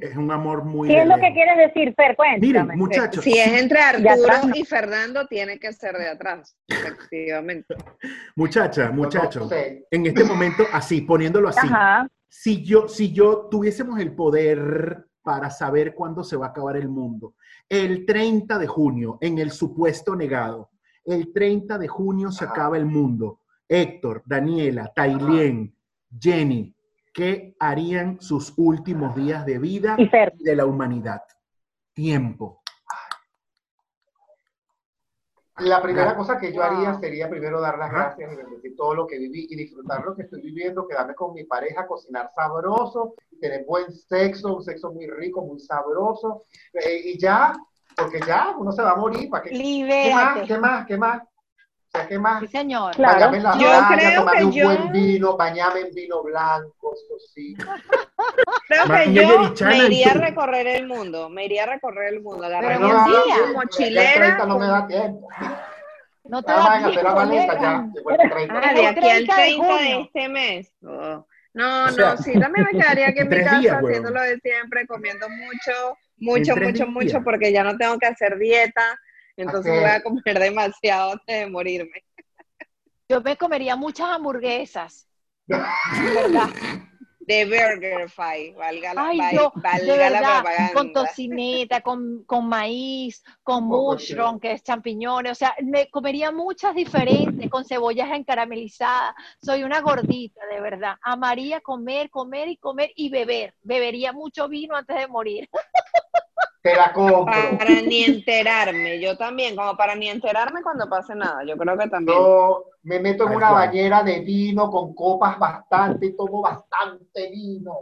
[0.00, 2.14] Es un amor muy ¿Qué es lo que quieres decir, Fer?
[2.14, 2.46] Cuéntame.
[2.46, 6.56] Miren, muchachos, si es entre De atrás Arturo y Fernando, tiene que ser de atrás,
[6.68, 7.74] efectivamente.
[8.36, 9.50] muchachas, Yo muchachos,
[9.90, 12.08] en este momento, así, poniéndolo así, Ajá.
[12.28, 16.88] si yo, si yo tuviésemos el poder para saber cuándo se va a acabar el
[16.88, 17.34] mundo,
[17.68, 20.70] el 30 de junio, en el supuesto negado,
[21.04, 22.52] el 30 de junio se Ajá.
[22.52, 23.40] acaba el mundo.
[23.68, 25.74] Héctor, Daniela, Tailien,
[26.20, 26.74] Jenny,
[27.12, 30.08] ¿qué harían sus últimos días de vida Y
[30.44, 31.22] de la humanidad?
[31.92, 32.62] Tiempo.
[35.58, 38.14] La primera cosa que yo haría sería primero dar las Ajá.
[38.16, 41.34] gracias y bendecir todo lo que viví y disfrutar lo que estoy viviendo, quedarme con
[41.34, 47.18] mi pareja, cocinar sabroso, tener buen sexo, un sexo muy rico, muy sabroso, eh, y
[47.18, 47.52] ya,
[47.96, 49.50] porque ya uno se va a morir, ¿para qué?
[49.50, 50.46] ¿Qué más?
[50.46, 50.86] ¿Qué más?
[50.86, 51.22] ¿Qué más?
[51.94, 52.40] Sea, ¿qué más?
[52.40, 52.94] Sí, señor.
[52.94, 53.30] Claro.
[53.32, 57.54] La Yo playa, creo que un yo- buen vino, bañarme en vino blanco, eso sí.
[58.68, 62.48] Creo que yo me iría a recorrer el mundo, me iría a recorrer el mundo,
[62.48, 62.78] da día.
[62.78, 65.28] tiempo, mochilera 30 no me con- da tiempo.
[66.24, 67.60] No te Ya da tiempo, maleta, nena.
[67.60, 67.90] ya.
[67.94, 68.54] llegó el 30.
[68.54, 70.00] Ah, Es de aquí al 30 de 30 de junio.
[70.06, 70.72] este mes.
[70.86, 71.26] Oh.
[71.54, 73.90] No, O sea, no, sí, también me quedaría aquí en mi casa días, huevón.
[73.90, 76.88] haciendo lo de siempre, comiendo mucho, mucho, mucho, días.
[76.88, 78.98] mucho, porque ya no tengo que hacer dieta,
[79.36, 79.80] entonces Ok.
[79.80, 82.04] voy a comer demasiado antes de morirme.
[83.08, 85.08] Yo me comería muchas hamburguesas.
[85.46, 86.48] ¿Verdad?
[87.24, 90.72] De BurgerFi, valga la, Ay, yo, valga de la verdad, propaganda.
[90.74, 96.32] con tocineta, con, con maíz, con poco mushroom, que es champiñones, o sea, me comería
[96.32, 99.14] muchas diferentes, con cebollas encaramelizadas.
[99.40, 100.96] Soy una gordita, de verdad.
[101.00, 103.54] Amaría comer, comer y comer y beber.
[103.62, 105.48] Bebería mucho vino antes de morir.
[106.62, 107.58] Te la compro.
[107.58, 111.88] Para ni enterarme, yo también, como para ni enterarme cuando pase nada, yo creo que
[111.88, 112.16] también.
[112.16, 117.74] Yo me meto en una bañera de vino con copas bastante y tomo bastante vino.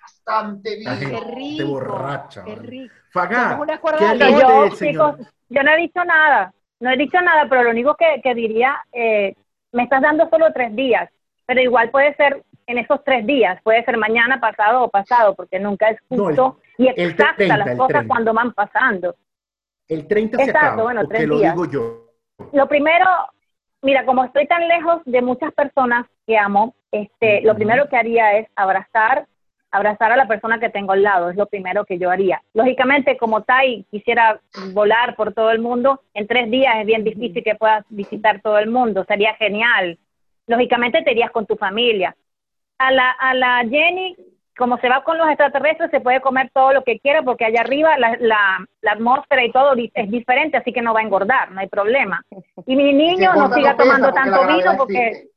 [0.00, 0.98] Bastante vino.
[0.98, 1.68] Qué rico.
[1.68, 2.44] borracha.
[2.44, 2.94] Qué rico.
[3.10, 3.60] Fagá,
[3.98, 5.16] ¿qué de yo, chicos,
[5.48, 8.76] yo no he dicho nada, no he dicho nada, pero lo único que, que diría,
[8.90, 9.36] eh,
[9.70, 11.08] me estás dando solo tres días,
[11.46, 15.58] pero igual puede ser en esos tres días, puede ser mañana, pasado o pasado, porque
[15.60, 18.08] nunca es No, el- justo y exacta 30, las cosas 30.
[18.08, 19.14] cuando van pasando.
[19.88, 21.52] El 30 se Exacto, acaba, bueno, tres lo días.
[21.54, 22.00] digo yo.
[22.52, 23.06] Lo primero,
[23.82, 28.38] mira, como estoy tan lejos de muchas personas que amo, este, lo primero que haría
[28.38, 29.26] es abrazar,
[29.70, 32.40] abrazar a la persona que tengo al lado, es lo primero que yo haría.
[32.54, 34.40] Lógicamente, como Tai quisiera
[34.72, 38.58] volar por todo el mundo, en tres días es bien difícil que puedas visitar todo
[38.58, 39.98] el mundo, sería genial.
[40.46, 42.16] Lógicamente te irías con tu familia.
[42.78, 44.16] A la, a la Jenny,
[44.56, 47.60] como se va con los extraterrestres, se puede comer todo lo que quiera porque allá
[47.60, 51.50] arriba la, la, la atmósfera y todo es diferente, así que no va a engordar,
[51.50, 52.22] no hay problema.
[52.66, 55.28] Y mi niño no siga tomando tanto vino porque...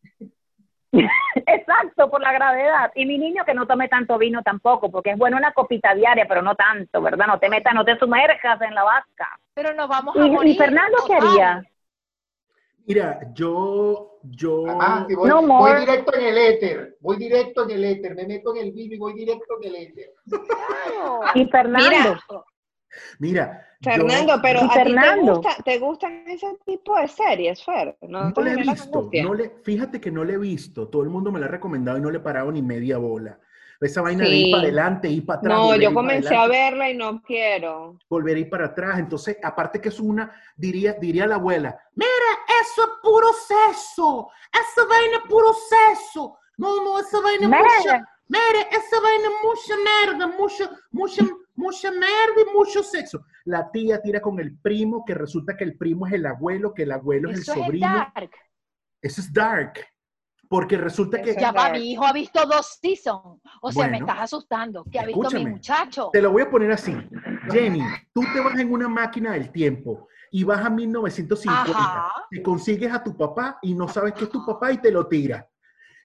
[1.46, 2.92] Exacto, por la gravedad.
[2.96, 6.26] Y mi niño que no tome tanto vino tampoco, porque es bueno una copita diaria,
[6.28, 7.28] pero no tanto, ¿verdad?
[7.28, 9.28] No te metas, no te sumerjas en la vasca.
[9.54, 10.54] Pero nos vamos a ¿Y, morir.
[10.54, 11.64] y Fernando qué haría?
[12.88, 14.66] Mira, yo, yo,
[15.10, 18.56] si voy, No voy directo en el éter, voy directo en el éter, me meto
[18.56, 20.14] en el vino y voy directo en el éter.
[21.36, 21.86] Y Fernando.
[21.90, 22.16] Mira,
[23.20, 27.98] mira, yo- Fernando, pero a ti te, gusta, te gustan ese tipo de series, Fer.
[28.04, 31.10] No, no le he visto, no le, fíjate que no le he visto, todo el
[31.10, 33.38] mundo me la ha recomendado y no le he parado ni media bola.
[33.80, 35.58] Esa vaina de ir para adelante, ir para atrás.
[35.58, 38.00] No, yo comencé a verla y no quiero.
[38.10, 38.98] Volver a ir para atrás.
[38.98, 42.10] Entonces, aparte que es una, diría, diría la abuela, mira,
[42.62, 46.40] eso es puro seso, esa vaina es puro seso.
[46.58, 51.24] No, no, esa vaina es mucha, mire, esa vaina es mucha merda, mucha, mucha,
[51.56, 53.24] mucha merda y mucho sexo.
[53.46, 56.84] La tía tira con el primo, que resulta que el primo es el abuelo, que
[56.84, 57.88] el abuelo es Eso el es sobrino.
[58.16, 58.32] dark.
[59.02, 59.86] Eso es dark.
[60.50, 63.42] Porque resulta que Ya va, mi hijo ha visto dos seasons.
[63.62, 64.86] O sea, me estás asustando.
[64.90, 66.10] ¿Qué ha visto mi muchacho?
[66.12, 66.96] Te lo voy a poner así.
[67.52, 67.82] Jenny,
[68.14, 71.72] tú te vas en una máquina del tiempo y vas a 1950.
[71.72, 72.12] Ajá.
[72.30, 75.08] Te consigues a tu papá y no sabes que es tu papá y te lo
[75.08, 75.48] tira.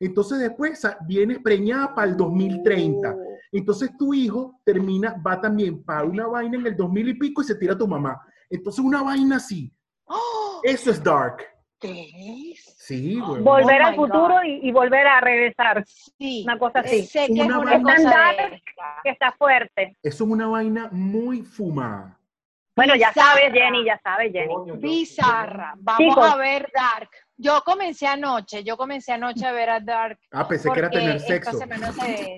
[0.00, 3.14] Entonces después vienes preñada para el 2030.
[3.52, 7.44] Entonces tu hijo termina, va también para una vaina en el 2000 y pico y
[7.44, 8.20] se tira a tu mamá.
[8.50, 9.72] Entonces una vaina así.
[10.06, 10.60] ¡Oh!
[10.64, 11.51] Eso es dark.
[11.82, 12.74] ¿Qué es?
[12.78, 13.42] Sí, güey.
[13.42, 15.84] Volver Oh al futuro y, y volver a regresar.
[15.86, 16.42] Sí.
[16.44, 17.02] Una cosa así.
[17.04, 18.50] Sé que es Una una vaina- cosa Estándar.
[18.50, 19.00] de esta.
[19.02, 19.96] Que está fuerte.
[20.02, 22.18] Eso es una vaina muy fumada.
[22.74, 23.26] Bueno, ya Bizarra.
[23.32, 24.54] sabes, Jenny, ya sabes, Jenny.
[24.54, 25.74] Coño, yo- Bizarra.
[25.76, 26.30] Vamos Chicos.
[26.32, 27.10] a ver Dark.
[27.36, 30.18] Yo comencé anoche, yo comencé anoche a ver a Dark.
[30.30, 31.52] Ah, pensé que era tener sexo.
[31.58, 31.66] se,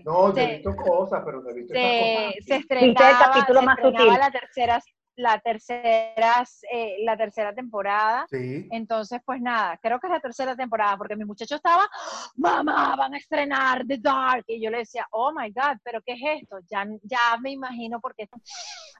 [0.04, 2.44] No, yo he se- visto cosas, pero no he visto se, cosas.
[2.46, 4.18] se el estrenaba, capítulo se más estrenaba sutil.
[4.20, 4.80] la tercera,
[5.16, 8.26] la tercera, eh, la tercera temporada.
[8.28, 8.68] Sí.
[8.70, 11.88] Entonces, pues nada, creo que es la tercera temporada, porque mi muchacho estaba,
[12.36, 14.44] mamá, van a estrenar The Dark.
[14.46, 16.58] Y yo le decía, oh my God, pero ¿qué es esto?
[16.70, 18.36] Ya, ya me imagino porque está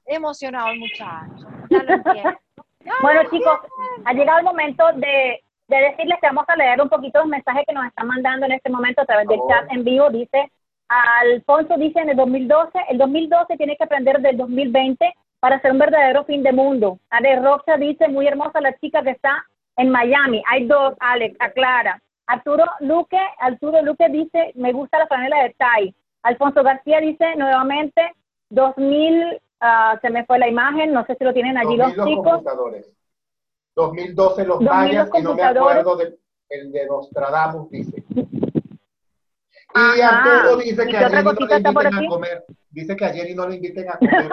[0.07, 1.46] emocionado el muchacho.
[1.70, 2.38] Ya lo entiendo.
[2.85, 3.61] Ya Bueno, lo chicos,
[4.05, 7.64] ha llegado el momento de, de decirles que vamos a leer un poquito los mensajes
[7.66, 10.11] que nos están mandando en este momento a través del chat en vivo.
[10.11, 10.53] Dice,
[10.88, 15.78] Alfonso dice en el 2012, el 2012 tiene que aprender del 2020 para ser un
[15.78, 16.98] verdadero fin de mundo.
[17.11, 19.44] Ale Roxa dice, muy hermosa la chica que está
[19.77, 20.42] en Miami.
[20.50, 22.00] Hay dos, Alex, aclara.
[22.27, 25.94] Arturo Luque, Arturo Luque dice, me gusta la franela de Tai.
[26.23, 28.00] Alfonso García dice nuevamente,
[28.48, 32.06] 2000, ah, se me fue la imagen, no sé si lo tienen allí 2000 los
[32.06, 32.25] chicos.
[32.25, 32.90] computadores.
[33.77, 38.02] 2012 los 2000 los mayas y no me acuerdo del el de Nostradamus, dice.
[39.77, 40.40] Y Ajá.
[40.40, 42.44] Arturo dice ¿Y que qué a otra Jenny no le inviten a comer.
[42.70, 44.29] Dice que a Jenny no le inviten a comer.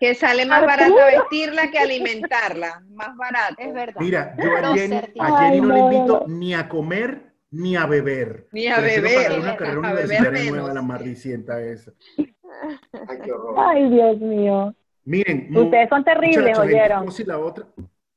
[0.00, 0.96] Que sale más Arturo.
[0.96, 2.82] barato vestirla que alimentarla.
[2.90, 3.54] Más barato.
[3.58, 4.00] Es verdad.
[4.00, 8.48] Mira, yo a Jenny, a Jenny no le invito ni a comer ni a beber.
[8.52, 11.92] Ni a Prefiero beber, pagar una carrera universitaria nueva, la marricienta esa.
[12.16, 13.54] Ay, qué horror.
[13.58, 14.74] Ay, Dios mío.
[15.04, 17.06] Miren, Ustedes son terribles, ¿oyeron?
[17.06, 17.66] cosa y la otra.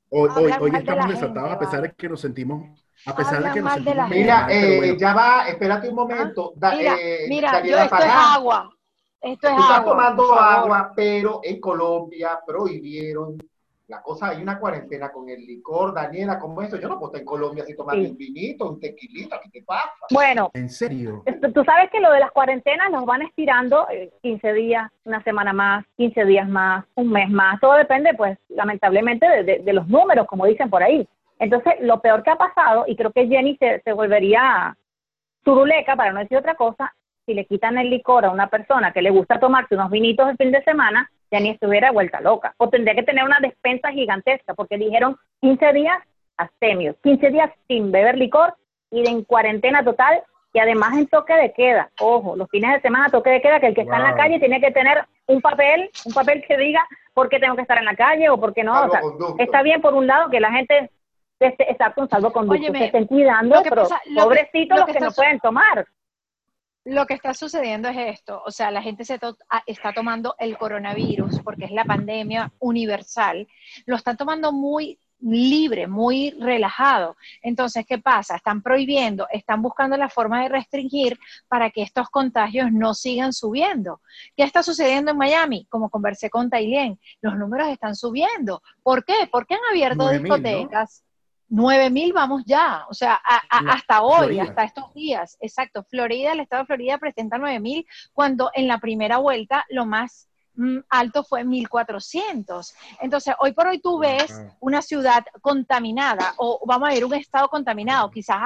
[0.09, 3.15] Hoy, hoy, hoy de estamos la desatados gente, a pesar de que nos sentimos, a
[3.15, 4.19] pesar de que nos mal de la sentimos gente.
[4.19, 4.97] Mira, eh, bueno.
[4.97, 6.53] ya va, espérate un momento.
[6.55, 8.69] Da- Mira, eh, mira, yo, esto es agua.
[9.21, 9.91] Esto es Tú estás agua.
[9.91, 10.53] tomando por favor.
[10.59, 13.37] agua, pero en Colombia prohibieron
[13.87, 14.29] la cosa.
[14.29, 15.93] Hay una cuarentena con el licor.
[15.93, 16.77] Daniela, ¿cómo es eso?
[16.77, 18.11] Yo no puedo estar en Colombia si tomando Sí.
[18.11, 19.39] un vinito, un tequilita.
[19.43, 19.89] ¿Qué te pasa?
[20.11, 21.21] Bueno, ¿En serio?
[21.25, 25.23] esto- tú sabes que lo de las cuarentenas los van estirando eh, 15 días, una
[25.23, 27.59] semana más, 15 días más, un mes más.
[27.59, 31.07] Todo depende, pues, lamentablemente, de, de- de los números, como dicen por ahí.
[31.37, 34.75] Entonces, lo peor que ha pasado, y creo que Jenny se, se volvería
[35.43, 36.93] turuleca, para no decir otra cosa,
[37.25, 40.37] si le quitan el licor a una persona que le gusta tomarse unos vinitos el
[40.37, 42.53] fin de semana, Jenny estuviera vuelta loca.
[42.57, 45.97] O tendría que tener una despensa gigantesca, porque dijeron 15 días
[46.37, 48.53] abstemios, 15 días sin beber licor
[48.91, 50.21] y en cuarentena total
[50.53, 51.89] y además en toque de queda.
[51.99, 54.39] Ojo, los fines de semana toque de queda que el que está en la calle
[54.39, 57.85] tiene que tener un papel, un papel que diga por qué tengo que estar en
[57.85, 58.85] la calle o por qué no.
[58.85, 59.01] O sea,
[59.39, 60.89] está bien por un lado que la gente
[61.39, 64.99] esté, está con salvoconducto, Óyeme, que estén cuidando, pero que- pobrecitos lo los que que
[65.05, 65.85] no pueden tomar.
[66.85, 70.55] Lo que está sucediendo es esto, o sea, la gente se to está tomando el
[70.55, 73.47] coronavirus, porque es la pandemia universal,
[73.87, 77.15] lo están tomando muy libre, muy relajado.
[77.41, 78.35] Entonces, ¿qué pasa?
[78.35, 81.17] Están prohibiendo, están buscando la forma de restringir
[81.47, 84.01] para que estos contagios no sigan subiendo.
[84.35, 85.65] ¿Qué está sucediendo en Miami?
[85.69, 88.61] Como conversé con Tailén, los números están subiendo.
[88.83, 89.27] ¿Por qué?
[89.31, 91.04] Porque han abierto discotecas.
[91.49, 93.41] 9.000 vamos ya, o sea, a,
[93.71, 95.37] hasta hoy, hasta estos días.
[95.39, 100.27] Exacto, Florida, el estado de Florida presenta 9.000 cuando en la primera vuelta lo más
[100.55, 102.73] mm, alto fue 1400.
[103.01, 107.47] Entonces, hoy por hoy tú ves una ciudad contaminada o vamos a ver un estado
[107.49, 108.09] contaminado.
[108.09, 108.41] Quizás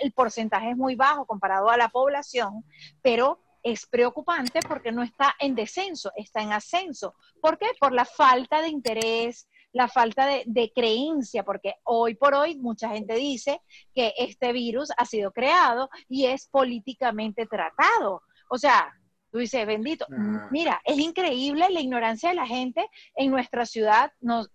[0.00, 2.64] el porcentaje es muy bajo comparado a la población,
[3.02, 7.14] pero es preocupante porque no está en descenso, está en ascenso.
[7.40, 7.66] ¿Por qué?
[7.78, 12.88] Por la falta de interés, la falta de, de creencia, porque hoy por hoy mucha
[12.88, 13.60] gente dice
[13.94, 18.22] que este virus ha sido creado y es políticamente tratado.
[18.50, 18.92] O sea,
[19.30, 20.48] tú dices, bendito, Ah.
[20.50, 24.10] mira, es increíble la ignorancia de la gente en nuestra ciudad.
[24.20, 24.48] Nos,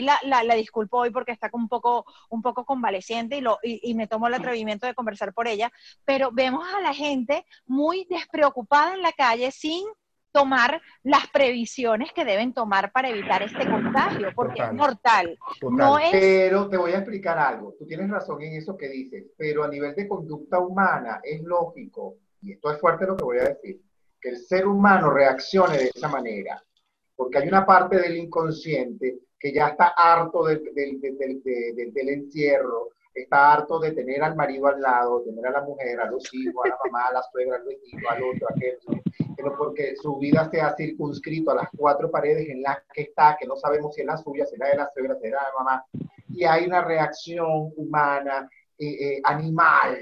[0.00, 3.80] la, la, la disculpo hoy porque está un poco, un poco convaleciente y, lo, y,
[3.90, 5.72] y me tomo el atrevimiento de conversar por ella,
[6.04, 9.84] pero vemos a la gente muy despreocupada en la calle sin
[10.36, 14.68] tomar las previsiones que deben tomar para evitar este contagio, porque Total.
[14.70, 15.38] es mortal.
[15.60, 15.76] Total.
[15.78, 17.74] No es Pero te voy a explicar algo.
[17.78, 22.16] Tú tienes razón en eso que dices, pero a nivel de conducta humana es lógico,
[22.42, 23.80] y esto es fuerte lo que voy a decir,
[24.20, 26.62] que el ser humano reaccione de esa manera,
[27.14, 31.92] porque hay una parte del inconsciente que ya está harto del, del- del- del- del-
[31.92, 32.90] del encierro,
[33.22, 36.64] está harto de tener al marido al lado, tener a la mujer, a los hijos,
[36.64, 38.78] a la mamá, a la suegra, al vecino, al otro, a aquel,
[39.36, 43.36] pero porque su vida se ha circunscrito a las cuatro paredes en las que está,
[43.38, 45.32] que no sabemos si es la suya, si es la de la suegra, si es
[45.32, 45.84] la de la mamá,
[46.28, 48.48] y hay una reacción humana,
[48.78, 49.96] eh, eh, animal,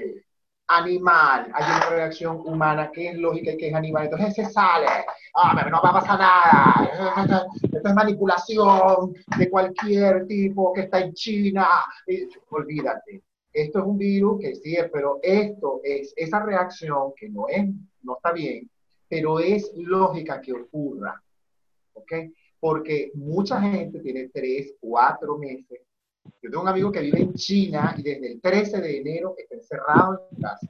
[0.67, 4.87] animal, hay una reacción humana que es lógica y que es animal, entonces se sale,
[5.35, 11.13] ah, no va a pasar nada, esto es manipulación de cualquier tipo que está en
[11.13, 11.67] China,
[12.49, 13.23] olvídate.
[13.53, 17.65] Esto es un virus que sí es, pero esto es esa reacción que no es,
[18.03, 18.69] no está bien,
[19.07, 21.21] pero es lógica que ocurra,
[21.93, 22.13] ¿ok?
[22.59, 25.79] Porque mucha gente tiene tres, cuatro meses.
[26.41, 29.55] Yo tengo un amigo que vive en China y desde el 13 de enero está
[29.55, 30.67] encerrado en casa.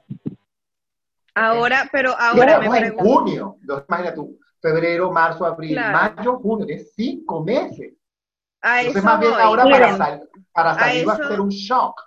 [1.34, 3.56] Ahora, pero ahora me Estamos en junio.
[3.62, 6.14] Imagínate tú, febrero, marzo, abril, Claro.
[6.16, 7.92] mayo, junio, es cinco meses.
[8.62, 9.42] A Entonces, eso más bien voy.
[9.42, 9.80] ahora Miren.
[9.80, 12.00] para, sal- para A salir va a ser un shock.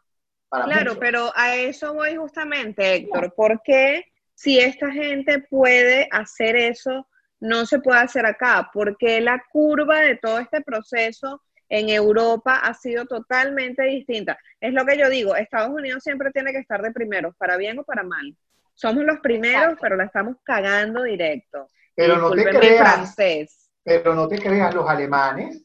[0.50, 0.98] Para Claro, muchos.
[0.98, 3.34] pero a eso voy justamente, Héctor.
[3.36, 7.08] ¿Por qué si esta gente puede hacer eso,
[7.40, 8.72] no se puede hacer acá?
[8.74, 14.38] Porque la curva de todo este proceso en Europa ha sido totalmente distinta.
[14.60, 17.80] Es lo que yo digo, Estados Unidos siempre tiene que estar de primeros, para bien
[17.80, 18.36] o para mal.
[18.74, 19.82] Somos los primeros, Exacto.
[19.82, 21.68] pero la estamos cagando directo.
[21.96, 23.70] Pero no te creas, francés.
[23.84, 25.64] pero no te creas, los alemanes,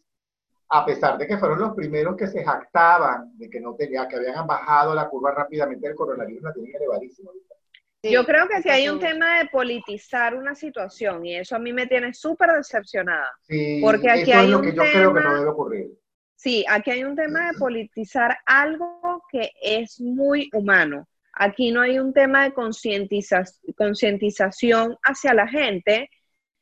[0.69, 4.17] a pesar de que fueron los primeros que se jactaban de que no tenía, que
[4.17, 7.31] habían bajado la curva rápidamente del coronavirus, la tienen elevadísima.
[8.11, 11.73] Yo creo que si hay un tema de politizar una situación y eso a mí
[11.73, 13.31] me tiene súper decepcionada.
[13.43, 15.51] Sí, Porque aquí eso hay es lo un que yo creo que tema- no debe
[15.51, 15.87] ocurrir.
[16.37, 21.09] Sí, aquí hay un tema de politizar algo que es muy humano.
[21.33, 23.45] Aquí no hay un tema de concientiza-
[23.77, 26.11] concientización hacia la gente,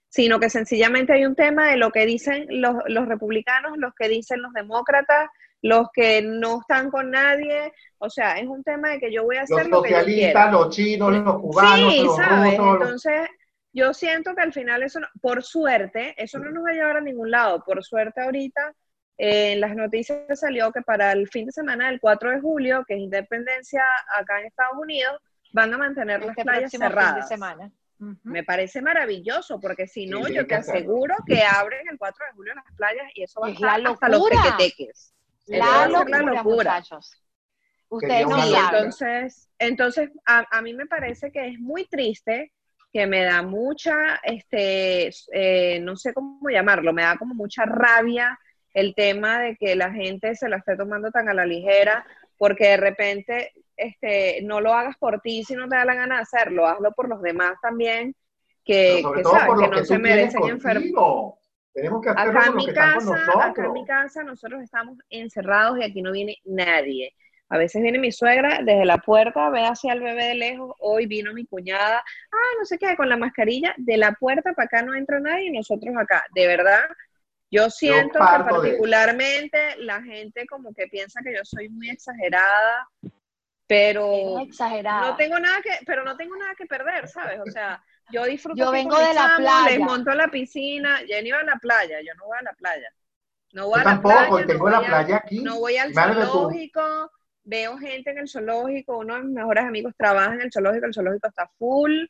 [0.08, 4.08] sino que sencillamente hay un tema de lo que dicen los, los republicanos, los que
[4.08, 5.28] dicen los demócratas,
[5.62, 9.36] los que no están con nadie, o sea, es un tema de que yo voy
[9.36, 10.50] a hacer Los lo que yo quiera.
[10.50, 12.58] los chinos, los cubanos, Sí, los ¿sabes?
[12.58, 12.74] rusos.
[12.74, 13.20] Entonces,
[13.72, 16.96] yo siento que al final eso, no- por suerte, eso no nos va a llevar
[16.98, 17.62] a ningún lado.
[17.64, 18.74] Por suerte ahorita,
[19.18, 22.84] eh, en las noticias salió que para el fin de semana del 4 de julio,
[22.86, 23.82] que es independencia
[24.18, 25.16] acá en Estados Unidos,
[25.52, 27.28] van a mantener las Este playas próximo fin de cerradas.
[27.28, 27.70] semana.
[28.24, 32.32] Me parece maravilloso, porque si no, Sí, yo te aseguro que abren el 4 de
[32.32, 35.11] julio las playas y eso va a Es la estar hasta los tequeteques.
[35.46, 36.74] La locura, la locura.
[36.74, 37.10] muchachos.
[37.88, 42.52] Ustedes no Sí, entonces, entonces a, a mí me parece que es muy triste,
[42.92, 48.38] que me da mucha, este, eh, no sé cómo llamarlo, me da como mucha rabia
[48.74, 52.68] el tema de que la gente se la esté tomando tan a la ligera, porque
[52.68, 56.22] de repente este, no lo hagas por ti si no te da la gana de
[56.22, 58.14] hacerlo, hazlo por los demás también,
[58.64, 61.34] que, que por que no que se merecen enfermar.
[61.72, 63.44] Tenemos que hacerlo Acá los mi que están con casa, nosotros.
[63.44, 67.14] acá en mi casa, nosotros estamos encerrados y aquí no viene nadie.
[67.48, 70.74] A veces viene mi suegra desde la puerta, ve hacia el bebé de lejos.
[70.78, 73.74] Hoy vino mi cuñada, ah, no sé qué, con la mascarilla.
[73.76, 76.24] De la puerta para acá no entra nadie y nosotros acá.
[76.34, 76.80] De verdad,
[77.50, 82.88] yo siento que particularmente la gente como que piensa que yo soy muy exagerada,
[83.66, 85.10] pero exagerada.
[85.10, 87.38] no tengo nada que, pero no tengo nada que perder, ¿sabes?
[87.40, 89.84] O sea, yo disfruto Yo vengo de la chamos, les playa.
[89.84, 92.92] monto a la piscina, Jenny va a la playa, yo no voy a la playa.
[93.52, 95.38] No voy Yo a la tampoco, playa, tengo no la a- playa aquí.
[95.40, 97.10] no voy al zoológico,
[97.44, 100.94] veo gente en el zoológico, uno de mis mejores amigos trabaja en el zoológico, el
[100.94, 102.04] zoológico está full.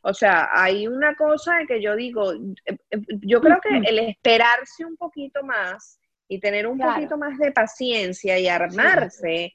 [0.00, 3.98] O sea, hay una cosa de que yo digo, eh, eh, yo creo que el
[3.98, 6.94] esperarse un poquito más y tener un Claro.
[6.94, 9.54] poquito más de paciencia y armarse eh,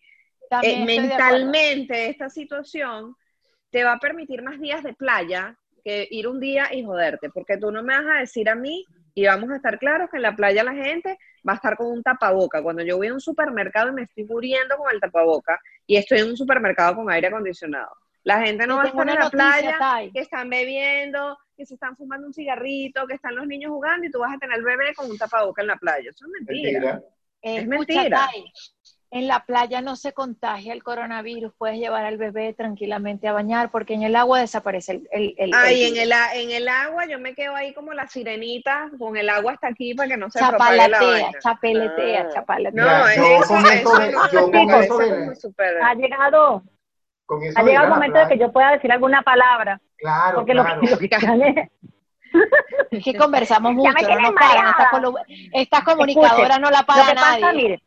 [0.51, 3.15] estoy de mentalmente esta situación
[3.71, 7.57] te va a permitir más días de playa que ir un día y joderte, porque
[7.57, 10.23] tú no me vas a decir a mí, y vamos a estar claros que en
[10.23, 11.17] la playa la gente
[11.47, 12.61] va a estar con un tapaboca.
[12.63, 16.19] Cuando yo voy a un supermercado y me estoy muriendo con el tapaboca y estoy
[16.19, 17.91] en un supermercado con aire acondicionado,
[18.23, 20.11] la gente no va a estar en la noticia, playa Tai.
[20.11, 24.11] que están bebiendo, que se están fumando un cigarrito, que están los niños jugando y
[24.11, 26.09] tú vas a tener el bebé con un tapaboca en la playa.
[26.09, 26.79] Eso es mentira.
[26.79, 27.03] Mentira.
[27.41, 28.17] Es Escucha, mentira.
[28.31, 28.53] Tai,
[29.13, 33.69] en la playa no se contagia el coronavirus, puedes llevar al bebé tranquilamente a bañar
[33.69, 36.05] porque en el agua desaparece el, el, el- Ay, el en virus.
[36.05, 39.53] el, a- en el agua yo me quedo ahí como la sirenita, con el agua
[39.53, 41.39] hasta aquí para que no se la Chapalatea, vaina.
[41.39, 42.33] chapeletea, Ah.
[42.33, 42.83] chapalatea.
[42.83, 44.55] No, yo eso, con eso eso yo con
[45.83, 46.63] Ha llegado,
[47.25, 50.53] Con eso ha llegado el momento de que yo pueda decir alguna palabra, Claro, porque
[50.53, 50.75] claro.
[50.75, 51.71] lo, que, lo que gané-
[52.89, 54.67] Es que conversamos mucho, no nos pagan.
[54.67, 54.89] Esta, mareada.
[54.91, 57.53] colu- esta comunicadora no la Lo paga que pasa, nadie.
[57.61, 57.83] mire,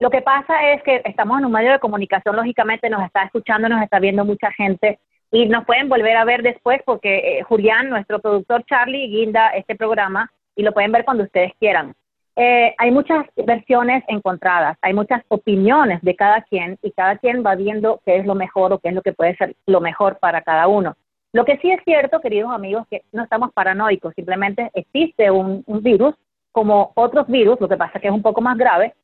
[0.00, 3.68] lo que pasa es que estamos en un medio de comunicación, lógicamente nos está escuchando,
[3.68, 5.00] nos está viendo mucha gente
[5.32, 9.74] y nos pueden volver a ver después porque eh, Julián, nuestro productor Charlie, guinda este
[9.74, 11.94] programa y lo pueden ver cuando ustedes quieran.
[12.36, 17.56] Eh, hay muchas versiones encontradas, hay muchas opiniones de cada quien y cada quien va
[17.56, 20.42] viendo qué es lo mejor o qué es lo que puede ser lo mejor para
[20.42, 20.96] cada uno.
[21.32, 25.82] Lo que sí es cierto, queridos amigos, que no estamos paranoicos, simplemente existe un, un
[25.82, 26.14] virus
[26.52, 28.94] como otros virus, lo que pasa que es un poco más grave,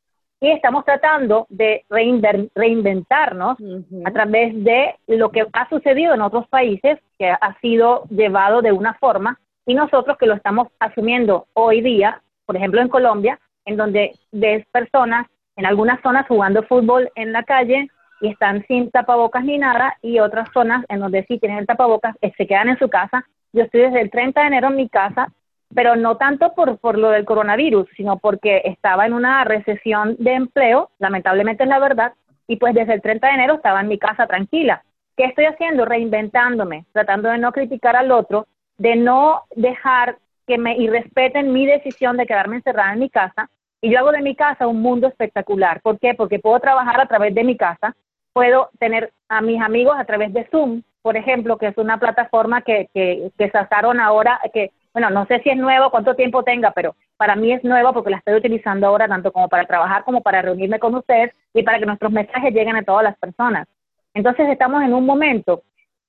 [0.41, 3.57] y estamos tratando de reinventarnos
[4.05, 8.73] a través de lo que ha sucedido en otros países, que ha sido llevado de
[8.73, 13.77] una forma, y nosotros que lo estamos asumiendo hoy día, por ejemplo en Colombia, en
[13.77, 15.27] donde ves personas
[15.57, 17.89] en algunas zonas jugando fútbol en la calle
[18.21, 22.17] y están sin tapabocas ni nada, y otras zonas en donde sí tienen el tapabocas,
[22.21, 23.25] eh, se quedan en su casa.
[23.53, 25.29] Yo estoy desde el 30 de enero en mi casa,
[25.75, 30.35] pero no tanto por, por lo del coronavirus, sino porque estaba en una recesión de
[30.35, 32.13] empleo, lamentablemente es la verdad,
[32.47, 34.83] y pues desde el 30 de enero estaba en mi casa tranquila.
[35.17, 35.85] ¿Qué estoy haciendo?
[35.85, 38.47] Reinventándome, tratando de no criticar al otro,
[38.79, 43.49] de no dejar que me irrespeten mi decisión de quedarme encerrada en mi casa.
[43.81, 45.81] Y yo hago de mi casa un mundo espectacular.
[45.81, 46.15] ¿Por qué?
[46.15, 47.95] Porque puedo trabajar a través de mi casa,
[48.33, 52.63] puedo tener a mis amigos a través de Zoom, por ejemplo, que es una plataforma
[52.63, 56.71] que, que, que sacaron ahora, que, bueno, no sé si es nuevo, cuánto tiempo tenga,
[56.71, 60.23] pero para mí es nueva porque la estoy utilizando ahora tanto como para trabajar como
[60.23, 63.67] para reunirme con ustedes y para que nuestros mensajes lleguen a todas las personas.
[64.15, 65.63] Entonces estamos en un momento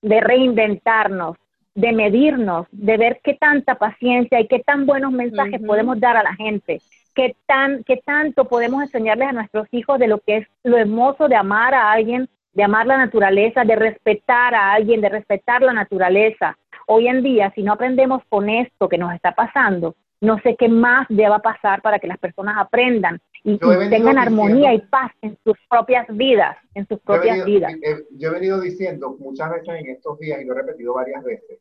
[0.04, 1.36] de reinventarnos,
[1.74, 6.24] de medirnos, de ver qué tanta paciencia y qué tan buenos mensajes podemos dar a
[6.24, 6.80] la gente,
[7.16, 11.28] qué, tan, qué tanto podemos enseñarles a nuestros hijos de lo que es lo hermoso
[11.28, 15.74] de amar a alguien, de amar la naturaleza, de respetar a alguien, de respetar la
[15.74, 16.56] naturaleza.
[16.88, 20.70] Hoy en día, si no aprendemos con esto que nos está pasando, no sé qué
[20.70, 25.38] más deba pasar para que las personas aprendan y, Yo tengan armonía y paz en
[25.44, 27.74] sus propias vidas, en sus Yo he, propias venido, vidas.
[27.84, 31.24] eh, yo he venido diciendo muchas veces en estos días, y lo he repetido varias
[31.24, 31.60] veces,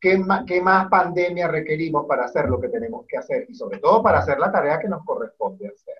[0.00, 3.46] ¿qué más, ¿qué más pandemia requerimos para hacer lo que tenemos que hacer?
[3.48, 5.96] Y sobre todo para hacer la tarea que nos corresponde hacer.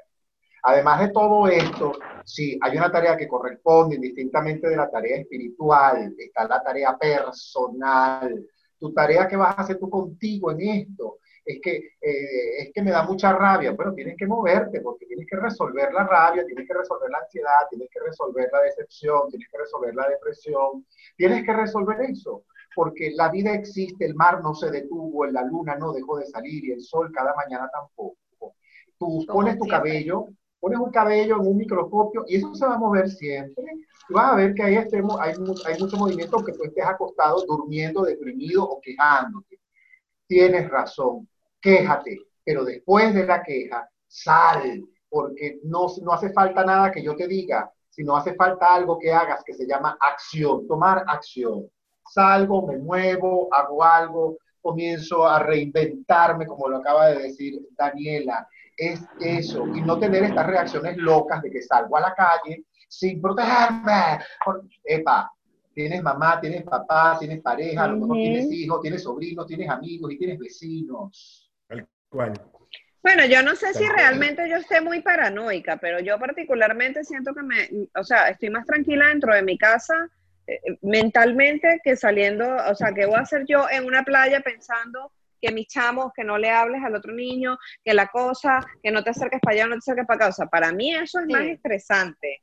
[0.62, 1.93] Además de todo esto,
[2.25, 8.47] sí, hay una tarea que corresponde indistintamente de la tarea espiritual, está la tarea personal,
[8.85, 11.18] tu tarea que vas a hacer tú contigo en esto.
[11.45, 15.26] Es que, eh, es que me da mucha rabia, pero tienes que moverte porque tienes
[15.26, 19.49] que resolver la rabia, tienes que resolver la ansiedad, tienes que resolver la decepción, tienes
[19.51, 24.53] que resolver la depresión, tienes que resolver eso porque la vida existe, el mar no
[24.55, 28.16] se detuvo, la luna no dejó de salir y el sol cada mañana tampoco.
[28.99, 30.26] Tú pones tu cabello,
[30.65, 33.65] pones un cabello en un microscopio y eso se va a mover siempre.
[34.09, 35.35] Vas a ver que ahí estemos, hay,
[35.67, 39.61] hay mucho movimiento aunque tú estés acostado, durmiendo, deprimido o quejándote.
[40.27, 41.29] Tienes razón,
[41.61, 47.15] quéjate, pero después de la queja, sal, porque no, no hace falta nada que yo
[47.15, 51.69] te diga, sino hace falta algo que hagas que se llama acción, tomar acción.
[52.11, 59.03] Salgo, me muevo, hago algo, comienzo a reinventarme, como lo acaba de decir Daniela, es
[59.20, 64.18] eso, y no tener estas reacciones locas de que salgo a la calle sin protegerme.
[64.85, 65.31] Epa,
[65.75, 70.12] tienes mamá, tienes papá, tienes pareja, a lo mejor tienes hijos, tienes sobrinos, tienes amigos
[70.12, 71.51] y tienes vecinos.
[73.03, 77.43] Bueno, yo no sé si realmente yo esté muy paranoica, pero yo particularmente siento que
[77.43, 80.09] me, o sea, estoy más tranquila dentro de mi casa
[80.47, 85.12] eh, mentalmente que saliendo, o sea, ¿qué voy a hacer yo en una playa pensando
[85.45, 89.03] que mis chamos, que no le hables al otro niño, que la cosa, que no
[89.05, 90.28] te acerques para allá, no te acerques para acá.
[90.28, 92.42] O sea, para mí eso es más estresante.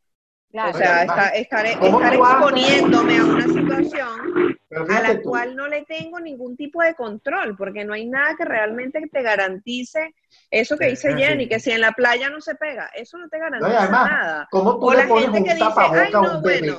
[0.54, 4.58] O sea, estar, exponiéndome a una situación
[4.90, 8.44] a la cual no le tengo ningún tipo de control, porque no hay nada que
[8.44, 10.14] realmente te garantice
[10.50, 13.40] eso que dice Jenny, que si en la playa no se pega, eso no te
[13.40, 14.48] garantiza nada.
[14.52, 16.78] ¿cómo tú o la gente que dice, ay, no, bueno,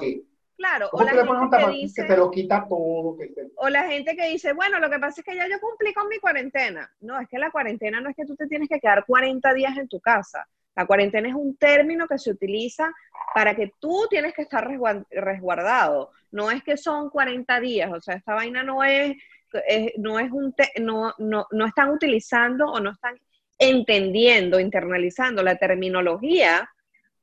[0.57, 3.16] Claro, o la gente que dice, te lo quita todo.
[3.57, 6.09] O la gente que dice, bueno, lo que pasa es que ya yo cumplí con
[6.09, 6.90] mi cuarentena.
[7.00, 9.76] No, es que la cuarentena no es que tú te tienes que quedar 40 días
[9.76, 10.46] en tu casa.
[10.74, 12.92] La cuarentena es un término que se utiliza
[13.34, 14.66] para que tú tienes que estar
[15.11, 16.11] resguardado.
[16.30, 19.16] No es que son 40 días, o sea, esta vaina no es,
[19.98, 23.18] no es un, no, no, no están utilizando o no están
[23.59, 26.68] entendiendo, internalizando la terminología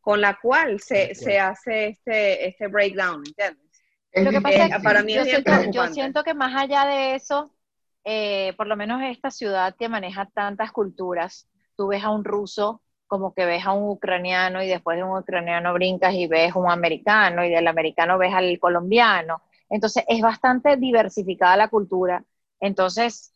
[0.02, 3.70] con la cual se, se hace este, este breakdown, ¿entiendes?
[4.14, 7.16] Lo que pasa es que para mí yo, siento, yo siento que más allá de
[7.16, 7.54] eso,
[8.04, 12.82] eh, por lo menos esta ciudad que maneja tantas culturas, tú ves a un ruso
[13.08, 16.70] como que ves a un ucraniano y después de un ucraniano brincas y ves un
[16.70, 19.42] americano y del americano ves al colombiano.
[19.68, 22.24] Entonces es bastante diversificada la cultura.
[22.60, 23.34] Entonces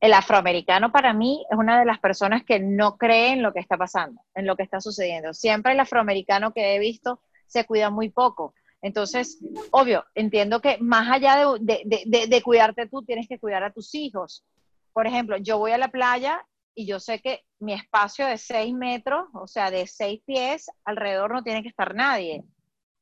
[0.00, 3.60] el afroamericano para mí es una de las personas que no cree en lo que
[3.60, 5.32] está pasando, en lo que está sucediendo.
[5.32, 8.54] Siempre el afroamericano que he visto se cuida muy poco.
[8.82, 9.38] Entonces,
[9.70, 14.44] obvio, entiendo que más allá de, de, cuidarte tú, tienes que cuidar a tus hijos.
[14.92, 18.74] Por ejemplo, yo voy a la playa y yo sé que mi espacio de seis
[18.74, 22.44] metros, o sea, de seis pies, alrededor no tiene que estar nadie.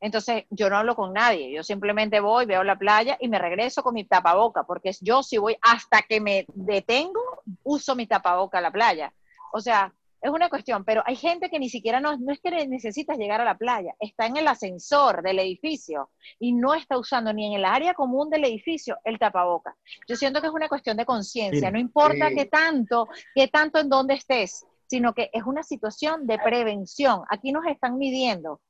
[0.03, 3.84] Entonces yo no hablo con nadie, yo simplemente voy, veo la playa y me regreso
[3.84, 7.20] con mi tapaboca, porque yo si voy hasta que me detengo,
[7.62, 9.14] uso mi tapaboca a la playa.
[9.53, 12.50] O sea, es una cuestión, pero hay gente que ni siquiera no, no es que
[12.66, 17.32] necesitas llegar a la playa, está en el ascensor del edificio y no está usando
[17.32, 19.76] ni en el área común del edificio el tapaboca.
[20.09, 23.88] Yo siento que es una cuestión de conciencia, no importa qué tanto, qué tanto en
[23.88, 27.22] dónde estés, sino que es una situación de prevención.
[27.28, 28.61] Aquí nos están midiendo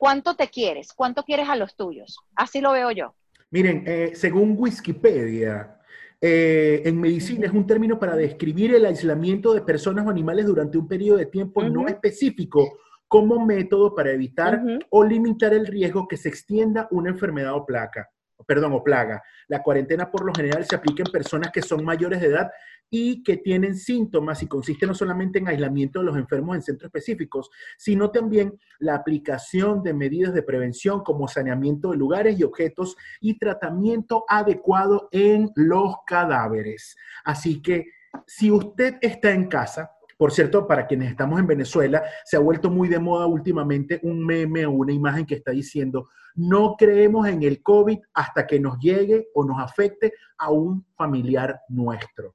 [0.00, 0.94] ¿Cuánto te quieres?
[0.94, 2.20] ¿Cuánto quieres a los tuyos?
[2.34, 3.14] Así lo veo yo.
[3.50, 5.78] Miren, eh, según Wikipedia,
[6.18, 10.78] eh, en medicina es un término para describir el aislamiento de personas o animales durante
[10.78, 16.16] un periodo de tiempo no específico como método para evitar o limitar el riesgo que
[16.16, 18.08] se extienda una enfermedad o placa
[18.46, 19.22] perdón, o plaga.
[19.48, 22.50] La cuarentena por lo general se aplica en personas que son mayores de edad
[22.90, 26.88] y que tienen síntomas y consiste no solamente en aislamiento de los enfermos en centros
[26.88, 32.96] específicos, sino también la aplicación de medidas de prevención como saneamiento de lugares y objetos
[33.20, 36.96] y tratamiento adecuado en los cadáveres.
[37.24, 37.86] Así que
[38.26, 42.70] si usted está en casa, por cierto, para quienes estamos en Venezuela, se ha vuelto
[42.70, 47.42] muy de moda últimamente un meme o una imagen que está diciendo, no creemos en
[47.42, 52.34] el COVID hasta que nos llegue o nos afecte a un familiar nuestro.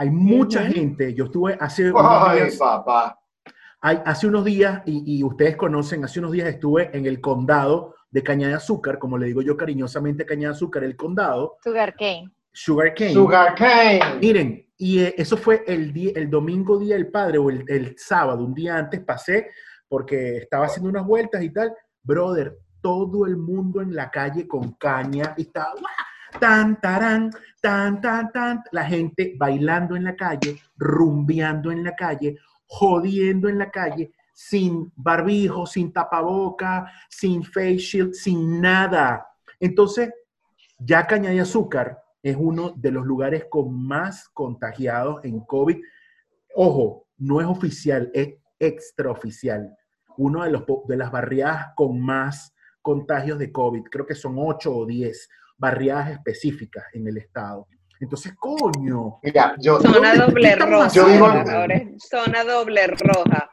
[0.00, 2.58] Hay mucha gente, yo estuve hace unos días,
[3.82, 8.48] hace unos días, y, ustedes conocen, hace unos días estuve en el condado de Caña
[8.48, 11.58] de Azúcar, como le digo yo cariñosamente Caña de Azúcar, el condado.
[11.62, 12.32] Sugar Cane.
[12.50, 13.12] Sugar Cane.
[13.12, 14.00] Sugar Cane.
[14.22, 17.94] Miren, y eh, eso fue el, día, el domingo día del padre, o el, el
[17.98, 19.50] sábado, un día antes pasé,
[19.86, 21.74] porque estaba haciendo unas vueltas y tal.
[22.02, 25.74] Brother, todo el mundo en la calle con caña y estaba,
[26.38, 32.38] tan, tarán, tan, tan, tan, la gente bailando en la calle, rumbeando en la calle,
[32.66, 39.26] jodiendo en la calle, sin barbijo, sin tapaboca, sin face shield, sin nada.
[39.58, 40.12] Entonces,
[40.78, 45.78] ya Caña de Azúcar es uno de los lugares con más contagiados en COVID.
[46.54, 49.76] Ojo, no es oficial, es extraoficial.
[50.16, 53.84] Uno de, los, de las barriadas con más contagios de COVID.
[53.90, 55.28] Creo que son 8 o 10
[55.60, 57.68] barriadas específicas en el estado.
[58.00, 59.18] Entonces, coño.
[59.22, 60.88] Mira, yo, Zona doble roja.
[60.88, 61.28] Yo vivo-
[61.98, 63.50] zona doble roja.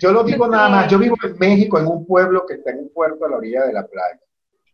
[0.00, 2.80] Yo lo digo nada más, yo vivo en México, en un pueblo que está en
[2.80, 4.18] un puerto a la orilla de la playa.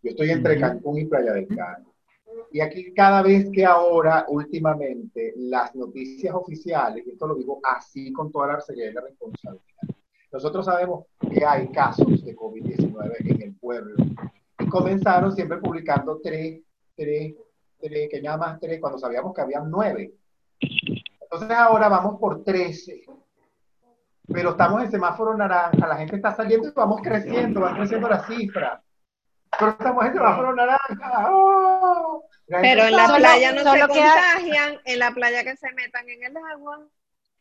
[0.02, 0.58] Yo estoy entre.
[0.58, 1.86] Cancún y Playa del Carmen.
[2.52, 8.12] Y aquí cada vez que ahora, últimamente, las noticias oficiales, y esto lo digo así
[8.12, 9.66] con toda la seriedad y la responsabilidad,
[10.32, 13.94] nosotros sabemos que hay casos de COVID-19 en el pueblo.
[14.58, 16.62] Y comenzaron siempre publicando tres,
[17.00, 17.34] tres,
[17.80, 20.12] tres, que nada más tres, cuando sabíamos que habían nueve.
[21.22, 23.02] Entonces ahora vamos por 13
[24.32, 28.24] pero estamos en semáforo naranja, la gente está saliendo y vamos creciendo, va creciendo la
[28.26, 28.80] cifra.
[29.58, 31.28] Pero estamos en semáforo naranja.
[31.32, 32.22] ¡oh!
[32.46, 35.72] Pero en la Solo- playa no se solo queda- contagian, en la playa que se
[35.72, 36.78] metan en el agua.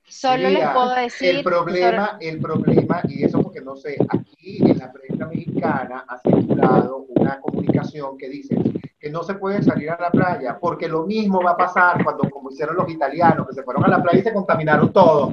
[0.07, 1.36] Solo les puedo decir.
[1.36, 6.18] El problema, el problema, y eso porque no sé, aquí en la prensa mexicana ha
[6.18, 8.55] circulado una comunicación que dice
[9.00, 12.30] que no se puede salir a la playa, porque lo mismo va a pasar cuando,
[12.30, 15.32] como hicieron los italianos, que se fueron a la playa y se contaminaron todo.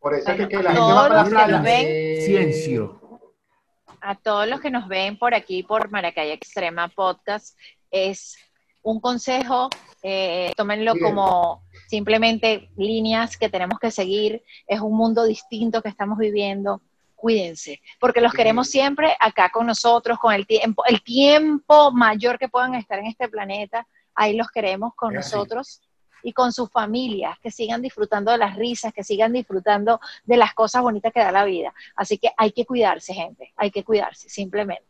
[0.00, 1.52] Por eso es que, que la gente Todos va para la los que playa.
[1.56, 3.00] nos ven, Ciencio.
[4.00, 7.58] a todos los que nos ven por aquí, por Maracay Extrema Podcast,
[7.90, 8.36] es
[8.82, 9.68] un consejo,
[10.02, 11.04] eh, tómenlo Bien.
[11.04, 16.80] como simplemente líneas que tenemos que seguir, es un mundo distinto que estamos viviendo,
[17.18, 22.48] cuídense, porque los queremos siempre acá con nosotros, con el tiempo, el tiempo mayor que
[22.48, 25.80] puedan estar en este planeta, ahí los queremos con nosotros
[26.22, 30.54] y con sus familias, que sigan disfrutando de las risas, que sigan disfrutando de las
[30.54, 31.74] cosas bonitas que da la vida.
[31.96, 34.86] Así que hay que cuidarse, gente, hay que cuidarse, simplemente.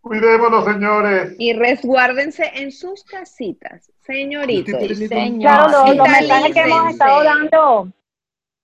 [0.00, 1.34] Cuidémonos, señores.
[1.38, 4.80] Y resguárdense en sus casitas, señoritos.
[4.98, 5.40] Señor.
[5.40, 7.92] Claro, los, los mensajes que hemos estado dando,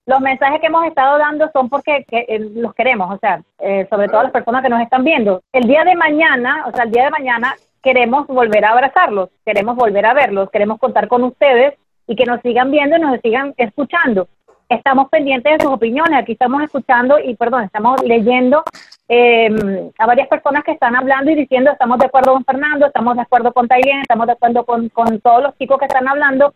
[0.09, 3.87] los mensajes que hemos estado dando son porque que, eh, los queremos, o sea, eh,
[3.91, 5.43] sobre todo las personas que nos están viendo.
[5.53, 9.77] El día de mañana, o sea, el día de mañana queremos volver a abrazarlos, queremos
[9.77, 11.75] volver a verlos, queremos contar con ustedes
[12.07, 14.29] y que nos sigan viendo y nos sigan escuchando.
[14.71, 18.65] Estamos pendientes de sus opiniones, aquí estamos escuchando y, perdón, estamos leyendo
[19.11, 23.15] eh, a varias personas que están hablando y diciendo estamos de acuerdo con Fernando, estamos
[23.15, 26.55] de acuerdo con Tailén, estamos de acuerdo con, con todos los chicos que están hablando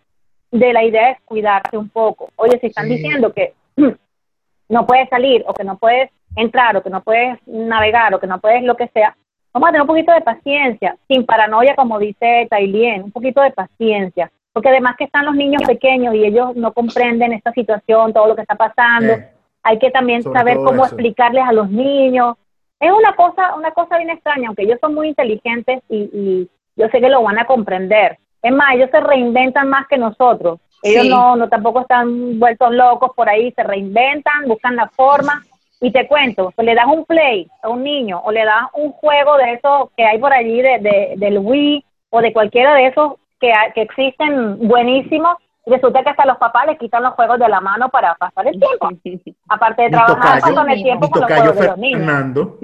[0.53, 2.29] de la idea es cuidarse un poco.
[2.37, 2.95] Oye, si están Sí.
[2.97, 3.55] diciendo que
[4.69, 8.27] no puedes salir o que no puedes entrar o que no puedes navegar o que
[8.27, 9.17] no puedes lo que sea,
[9.53, 13.51] vamos a tener un poquito de paciencia, sin paranoia como dice Tailien, un poquito de
[13.51, 18.29] paciencia, porque además que están los niños pequeños y ellos no comprenden esta situación, todo
[18.29, 19.29] lo que está pasando, Eh,
[19.65, 20.95] hay que también saber cómo eso.
[20.95, 22.37] explicarles a los niños.
[22.81, 26.89] Es una cosa, una cosa bien extraña, aunque ellos son muy inteligentes y, y yo
[26.89, 28.19] sé que lo van a comprender.
[28.43, 30.59] Es más, ellos se reinventan más que nosotros.
[30.83, 31.09] Ellos Sí.
[31.09, 35.43] no, no tampoco están vueltos locos por ahí, se reinventan, buscan la forma.
[35.81, 38.93] Y te cuento, pues le das un play a un niño o le das un
[38.93, 42.87] juego de esos que hay por allí de, de- del Wii o de cualquiera de
[42.87, 45.37] esos que, que existen buenísimos,
[45.67, 48.61] resulta que hasta los papás les quitan los juegos de la mano para pasar el
[48.61, 48.91] tiempo.
[49.49, 51.99] Aparte de Mi trabajar, tocayo- pasan el tiempo con los juegos de los niños.
[52.01, 52.59] Fernando,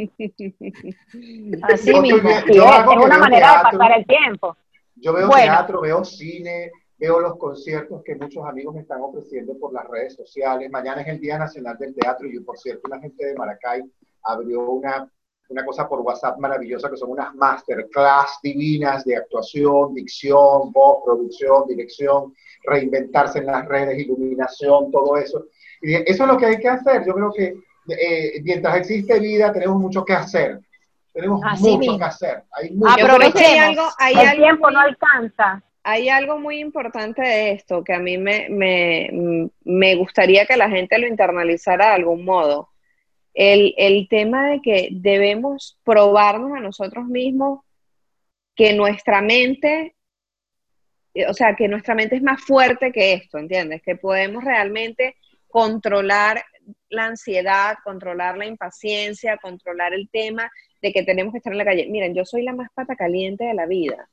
[1.63, 2.29] Así mismo.
[2.47, 4.57] Sí, es, una manera de pasar el tiempo.
[5.01, 5.43] Yo veo Bueno.
[5.45, 10.15] teatro, veo cine, veo los conciertos que muchos amigos me están ofreciendo por las redes
[10.15, 10.71] sociales.
[10.71, 13.83] Mañana es el Día Nacional del Teatro y, por cierto, una gente de Maracay
[14.25, 15.11] abrió una,
[15.49, 21.67] una cosa por WhatsApp maravillosa que son unas masterclass divinas de actuación, dicción, voz, producción,
[21.69, 22.35] dirección,
[22.65, 25.47] reinventarse en las redes, iluminación, todo eso.
[25.81, 27.07] Y eso es lo que hay que hacer.
[27.07, 27.55] Yo creo que
[27.89, 30.61] eh, mientras existe vida tenemos mucho que hacer.
[31.19, 31.99] Tenemos Así mucho mismo.
[31.99, 32.43] que hacer.
[32.53, 33.59] Hay mucho hay Aprovechemos.
[33.79, 35.63] algo, hay El algo tiempo muy- no alcanza.
[35.83, 40.69] hay algo muy importante de esto que a mí me, me, me gustaría que la
[40.71, 42.69] gente lo internalizara de algún modo.
[43.35, 47.61] El, el tema de que debemos probarnos a nosotros mismos
[48.55, 49.97] que nuestra mente,
[51.15, 53.83] eh, o sea, que nuestra mente es más fuerte que esto, ¿entiendes?
[53.83, 55.17] Que podemos realmente
[55.49, 56.45] controlar
[56.91, 60.51] la ansiedad, controlar la impaciencia, controlar el tema
[60.83, 61.87] de que tenemos que estar en la calle.
[61.89, 64.09] Miren, yo soy la más pata caliente de la vida.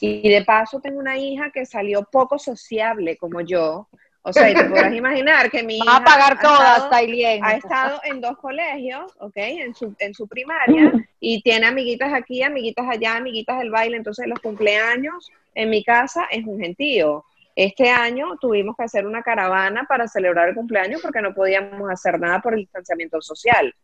[0.00, 3.88] Y de paso tengo una hija que salió poco sociable como yo.
[4.22, 6.90] O sea, y te podrás imaginar que mi hija Va a pagar ha todas, estado-
[6.90, 7.44] Tailien.
[7.44, 9.36] ha estado en dos colegios, ¿ok?
[9.36, 13.96] En su, en su primaria y tiene amiguitas aquí, amiguitas allá, amiguitas del baile.
[13.96, 17.24] Entonces, los cumpleaños en mi casa es un gentío.
[17.56, 22.20] Este año tuvimos que hacer una caravana para celebrar el cumpleaños porque no podíamos hacer
[22.20, 23.74] nada por el distanciamiento social.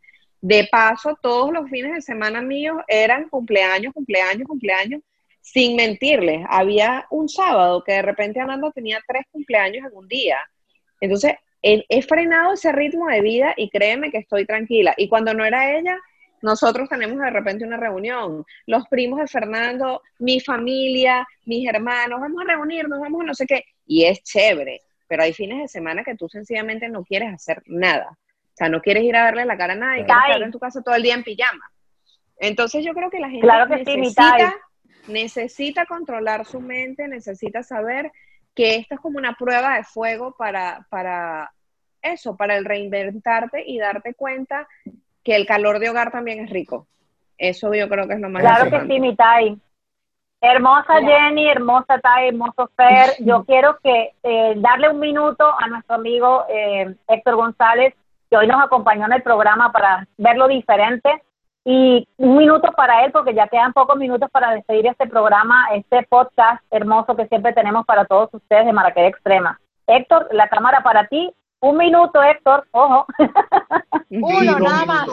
[0.47, 5.01] De paso, todos los fines de semana míos eran cumpleaños, cumpleaños, cumpleaños,
[5.41, 6.45] sin mentirles.
[6.47, 10.37] Había un sábado que de repente Ananda tenía tres cumpleaños en un día.
[11.01, 11.33] Entonces,
[11.63, 14.93] he, he frenado ese ritmo de vida y créeme que estoy tranquila.
[14.97, 15.97] Y cuando no era ella,
[16.43, 18.45] nosotros tenemos de repente una reunión.
[18.67, 23.47] Los primos de Fernando, mi familia, mis hermanos, vamos a reunirnos, vamos a no sé
[23.47, 23.63] qué.
[23.87, 28.15] Y es chévere, pero hay fines de semana que tú sencillamente no quieres hacer nada.
[28.55, 30.59] O sea, no quieres ir a verle la cara a nadie, quieres estar en tu
[30.59, 31.69] casa todo el día en pijama.
[32.37, 34.43] Entonces yo creo que la gente Claro que sí, mi Tai.
[35.07, 38.13] necesita, controlar su mente, necesita saber
[38.55, 41.51] que esto es como una prueba de fuego para, para
[42.01, 44.69] eso, para el reinventarte y darte cuenta
[45.21, 46.87] que el calor de hogar también es rico.
[47.37, 49.59] Eso yo creo que es lo más Claro que sí, mi Tai.
[50.39, 53.15] Hermosa Jenny, hermosa Tai, hermoso Fer.
[53.19, 57.95] Yo quiero que eh, darle un minuto a nuestro amigo eh, Héctor González,
[58.35, 61.09] que hoy nos acompañó en el programa para verlo diferente.
[61.63, 66.05] Y un minuto para él, porque ya quedan pocos minutos para despedir este programa, este
[66.09, 69.59] podcast hermoso que siempre tenemos para todos ustedes de Maracay Extrema.
[69.87, 71.33] Héctor, la cámara para ti.
[71.61, 73.05] Un minuto, Héctor, ojo.
[74.09, 75.07] Uno, nada más.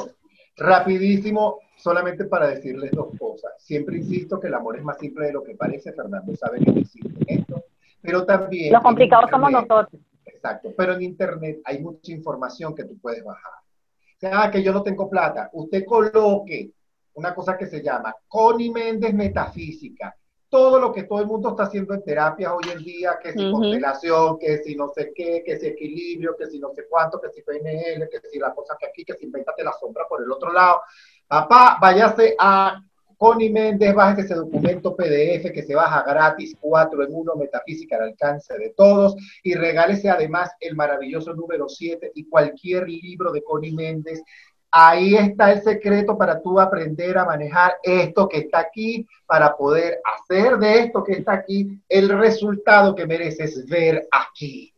[0.56, 3.52] Rapidísimo, solamente para decirles dos cosas.
[3.58, 5.92] Siempre insisto que el amor es más simple de lo que parece.
[5.92, 7.62] Fernando sabe que existe esto.
[8.02, 8.72] Pero también.
[8.72, 10.02] Los en complicados somos nosotros.
[10.42, 10.74] Exacto.
[10.76, 13.52] Pero en Internet hay mucha información que tú puedes bajar.
[13.52, 15.48] O sea, ah, que yo no tengo plata.
[15.52, 16.72] Usted coloque
[17.14, 20.16] una cosa que se llama Connie Méndez Metafísica.
[20.48, 23.50] Todo lo que todo el mundo está haciendo en terapias hoy en día, que si
[23.50, 27.30] constelación, que si no sé qué, que si equilibrio, que si no sé cuánto, que
[27.30, 30.30] si PNL, que si la cosa que aquí, que si invéntate la sombra por el
[30.30, 30.82] otro lado.
[31.26, 32.82] Papá, váyase a
[33.22, 38.08] Connie Méndez, bájese ese documento PDF que se baja gratis, 4 en 1, metafísica al
[38.08, 39.14] alcance de todos,
[39.44, 44.24] y regálese además el maravilloso número 7 y cualquier libro de Connie Méndez.
[44.72, 50.00] Ahí está el secreto para tú aprender a manejar esto que está aquí, para poder
[50.18, 54.74] hacer de esto que está aquí el resultado que mereces ver aquí.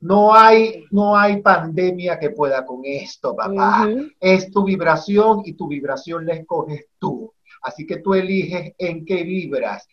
[0.00, 3.86] No hay, no hay pandemia que pueda con esto, papá
[4.18, 7.33] es tu vibración y tu vibración la escoges tú.
[7.64, 9.88] Así que tú eliges en qué vibras.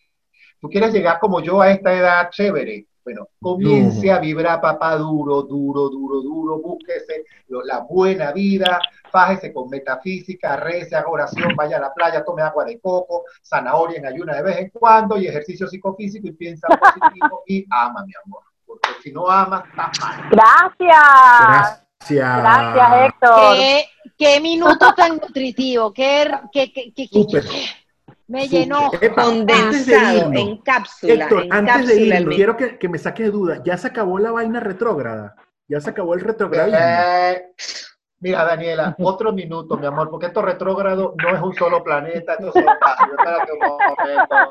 [0.60, 2.86] Tú quieres llegar como yo a esta edad chévere.
[3.04, 6.58] Bueno, comience a vibrar, papá, duro, duro, duro, duro.
[6.60, 8.78] Búsquese lo- la buena vida,
[9.10, 13.98] fájese con metafísica, rece, haga oración, vaya a la playa, tome agua de coco, zanahoria
[13.98, 18.12] en ayuna de vez en cuando y ejercicio psicofísico y piensa positivo y ama, mi
[18.24, 18.42] amor.
[18.64, 20.28] Porque si no amas, estás mal.
[20.30, 21.88] Gracias.
[22.08, 22.42] Gracias.
[22.42, 23.56] Gracias, Héctor.
[23.56, 23.84] ¿Qué,
[24.22, 27.08] qué minuto tan nutritivo, qué, qué, qué- qué-
[28.28, 28.60] me Súper.
[28.60, 28.90] llenó.
[29.00, 32.36] Epa, antes de Condensado, irnos, en cápsula, Héctor, en antes de cápsula el irnos, mismo.
[32.36, 33.62] quiero que, que me saque de duda.
[33.64, 35.34] ¿Ya se acabó la vaina retrógrada?
[35.68, 36.78] ¿Ya se acabó el retrogradismo?
[36.80, 37.42] Eh,
[38.22, 42.52] mira, Daniela, otro minuto, mi amor, porque esto retrógrado no es un solo planeta, esto
[42.54, 42.64] un.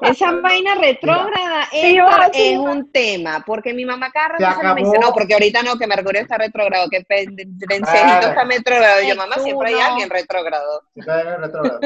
[0.01, 1.97] Esa vaina retrógrada, Sí,
[2.33, 5.87] es un tema, porque mi mamá cada rato me dice, no, porque ahorita no, que
[5.87, 9.01] Mercurio está retrógrado, que Vencerito está retrógrado.
[9.01, 10.83] Y yo, mamá, siempre hay alguien retrógrado.
[10.95, 11.79] Retrógrado.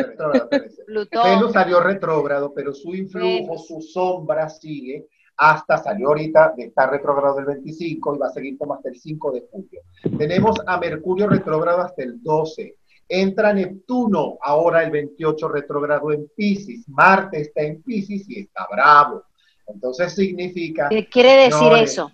[1.23, 5.07] Venus salió retrógrado, pero su influjo, su sombra sigue
[5.37, 8.95] hasta salió ahorita de estar retrógrado el 25 y va a seguir como hasta el
[8.95, 9.81] 5 de julio.
[10.17, 12.75] Tenemos a Mercurio retrógrado hasta el 12.
[13.07, 16.87] Entra Neptuno ahora el 28 retrógrado en Pisces.
[16.87, 19.23] Marte está en Pisces y está bravo.
[19.67, 22.11] Entonces significa, ¿Qué quiere decir eso?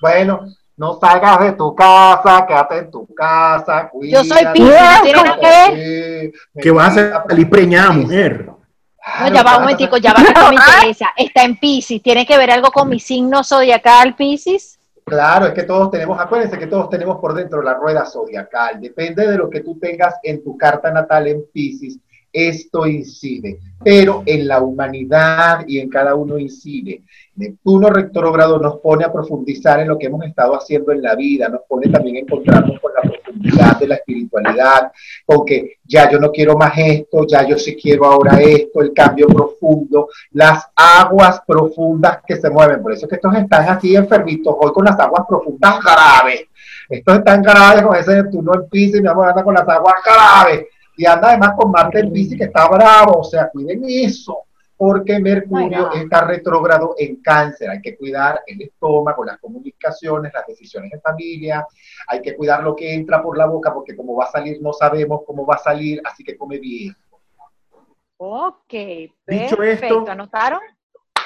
[0.00, 0.46] bueno,
[0.76, 4.52] no salgas de tu casa, quédate en tu casa, Yo soy cuídate.
[4.52, 6.32] Piscis, ¿no tiene nada que ver?
[6.32, 8.06] Sí, Que vas a salir preñada, Sí.
[9.18, 11.06] No, ya va un momentico, ya va que esto me interesa.
[11.16, 12.02] Está en Pisces.
[12.02, 14.78] ¿Tiene que ver algo con mi signo zodiacal, Pisces?
[15.04, 18.80] Claro, es que todos tenemos, acuérdense que todos tenemos por dentro la rueda zodiacal.
[18.80, 21.98] Depende de lo que tú tengas en tu carta natal en Pisces,
[22.32, 23.58] esto incide.
[23.82, 27.02] Pero en la humanidad y en cada uno incide.
[27.34, 31.48] Neptuno retrógrado nos pone a profundizar en lo que hemos estado haciendo en la vida,
[31.48, 34.92] nos pone también a encontrarnos con la de la espiritualidad,
[35.24, 38.92] con que ya yo no quiero más esto, ya yo sí quiero ahora esto, el
[38.92, 42.82] cambio profundo, las aguas profundas que se mueven.
[42.82, 46.44] Por eso es que estos están así enfermitos hoy con las aguas profundas graves.
[46.88, 50.66] Estos están graves con ese Neptuno en Pisces, mi amor, anda con las aguas graves.
[50.96, 54.44] Y anda además con Marte en Pisces que está bravo, o sea, cuiden eso.
[54.80, 56.02] Porque Mercurio Ay, no.
[56.04, 57.68] está retrógrado en cáncer.
[57.68, 61.66] Hay que cuidar el estómago, las comunicaciones, las decisiones en familia.
[62.08, 64.72] Hay que cuidar lo que entra por la boca, porque como va a salir no
[64.72, 66.96] sabemos cómo va a salir, así que come bien.
[68.16, 69.98] Ok, Dicho perfecto.
[70.00, 70.60] esto, ¿Anotaron?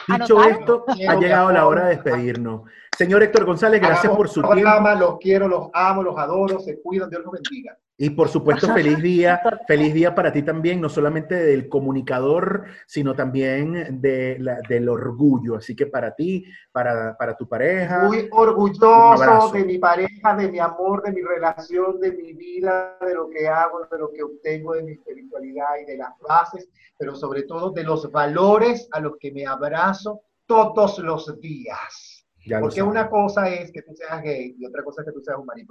[0.08, 0.50] Dicho ¿Anotaron?
[0.60, 2.62] esto, ha llegado la hora de despedirnos.
[2.98, 4.62] Señor Héctor González, gracias Hagamos por su un tiempo.
[4.62, 7.78] programa, Los quiero, los amo, los adoro, se cuidan, Dios los bendiga.
[7.96, 13.14] Y por supuesto, feliz día, feliz día para ti también, no solamente del comunicador, sino
[13.14, 15.56] también de la- del orgullo.
[15.56, 18.04] Así que para ti, para, para tu pareja.
[18.04, 23.14] Muy orgulloso de mi pareja, de mi amor, de mi relación, de mi vida, de
[23.14, 26.68] lo que hago, de lo que obtengo, de mi espiritualidad y de las bases,
[26.98, 32.26] pero sobre todo de los valores a los que me abrazo todos los días.
[32.60, 32.90] Porque sabes.
[32.90, 35.46] una cosa es que tú seas gay y otra cosa es que tú seas un.
[35.56, 35.64] ¿Eh?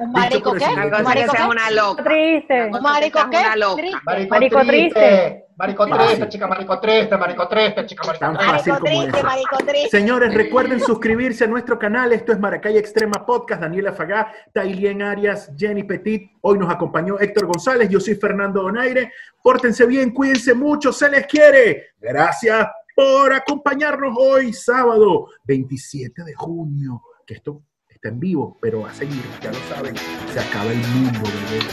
[0.00, 0.64] ¿Un marico qué?
[0.66, 1.42] ¿Un marico qué?
[1.42, 2.04] una loca.
[2.04, 2.66] Triste.
[2.66, 3.38] ¿Un marico qué?
[3.38, 3.82] una loca.
[3.82, 4.00] Triste.
[4.04, 8.52] Marico, Marico triste, marico triste, chica, marico triste, marico triste, chica, marico Tan triste.
[8.52, 9.88] fácil Marico como triste, marico triste.
[9.88, 12.12] Señores, recuerden suscribirse a nuestro canal.
[12.12, 13.62] Esto es Maracay Extrema Podcast.
[13.62, 16.30] Daniela Fagá, Tailien Arias, Jenny Petit.
[16.42, 17.88] Hoy nos acompañó Héctor González.
[17.88, 19.12] Yo soy Fernando Donaire.
[19.42, 21.88] Pórtense bien, cuídense mucho, se les quiere.
[22.00, 27.02] Gracias por acompañarnos hoy, sábado 27 de junio.
[27.26, 27.62] Que esto
[28.04, 29.94] en vivo, pero va a seguir, ya lo saben.
[30.32, 31.20] Se acaba el mundo,
[31.50, 31.64] bebé.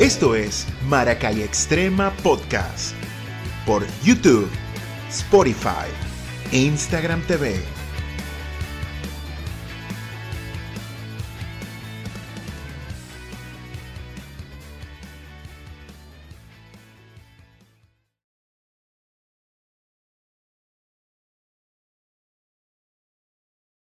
[0.00, 2.94] Esto es Maracay Extrema Podcast
[3.66, 4.48] por YouTube,
[5.08, 5.88] Spotify
[6.52, 7.73] e Instagram TV.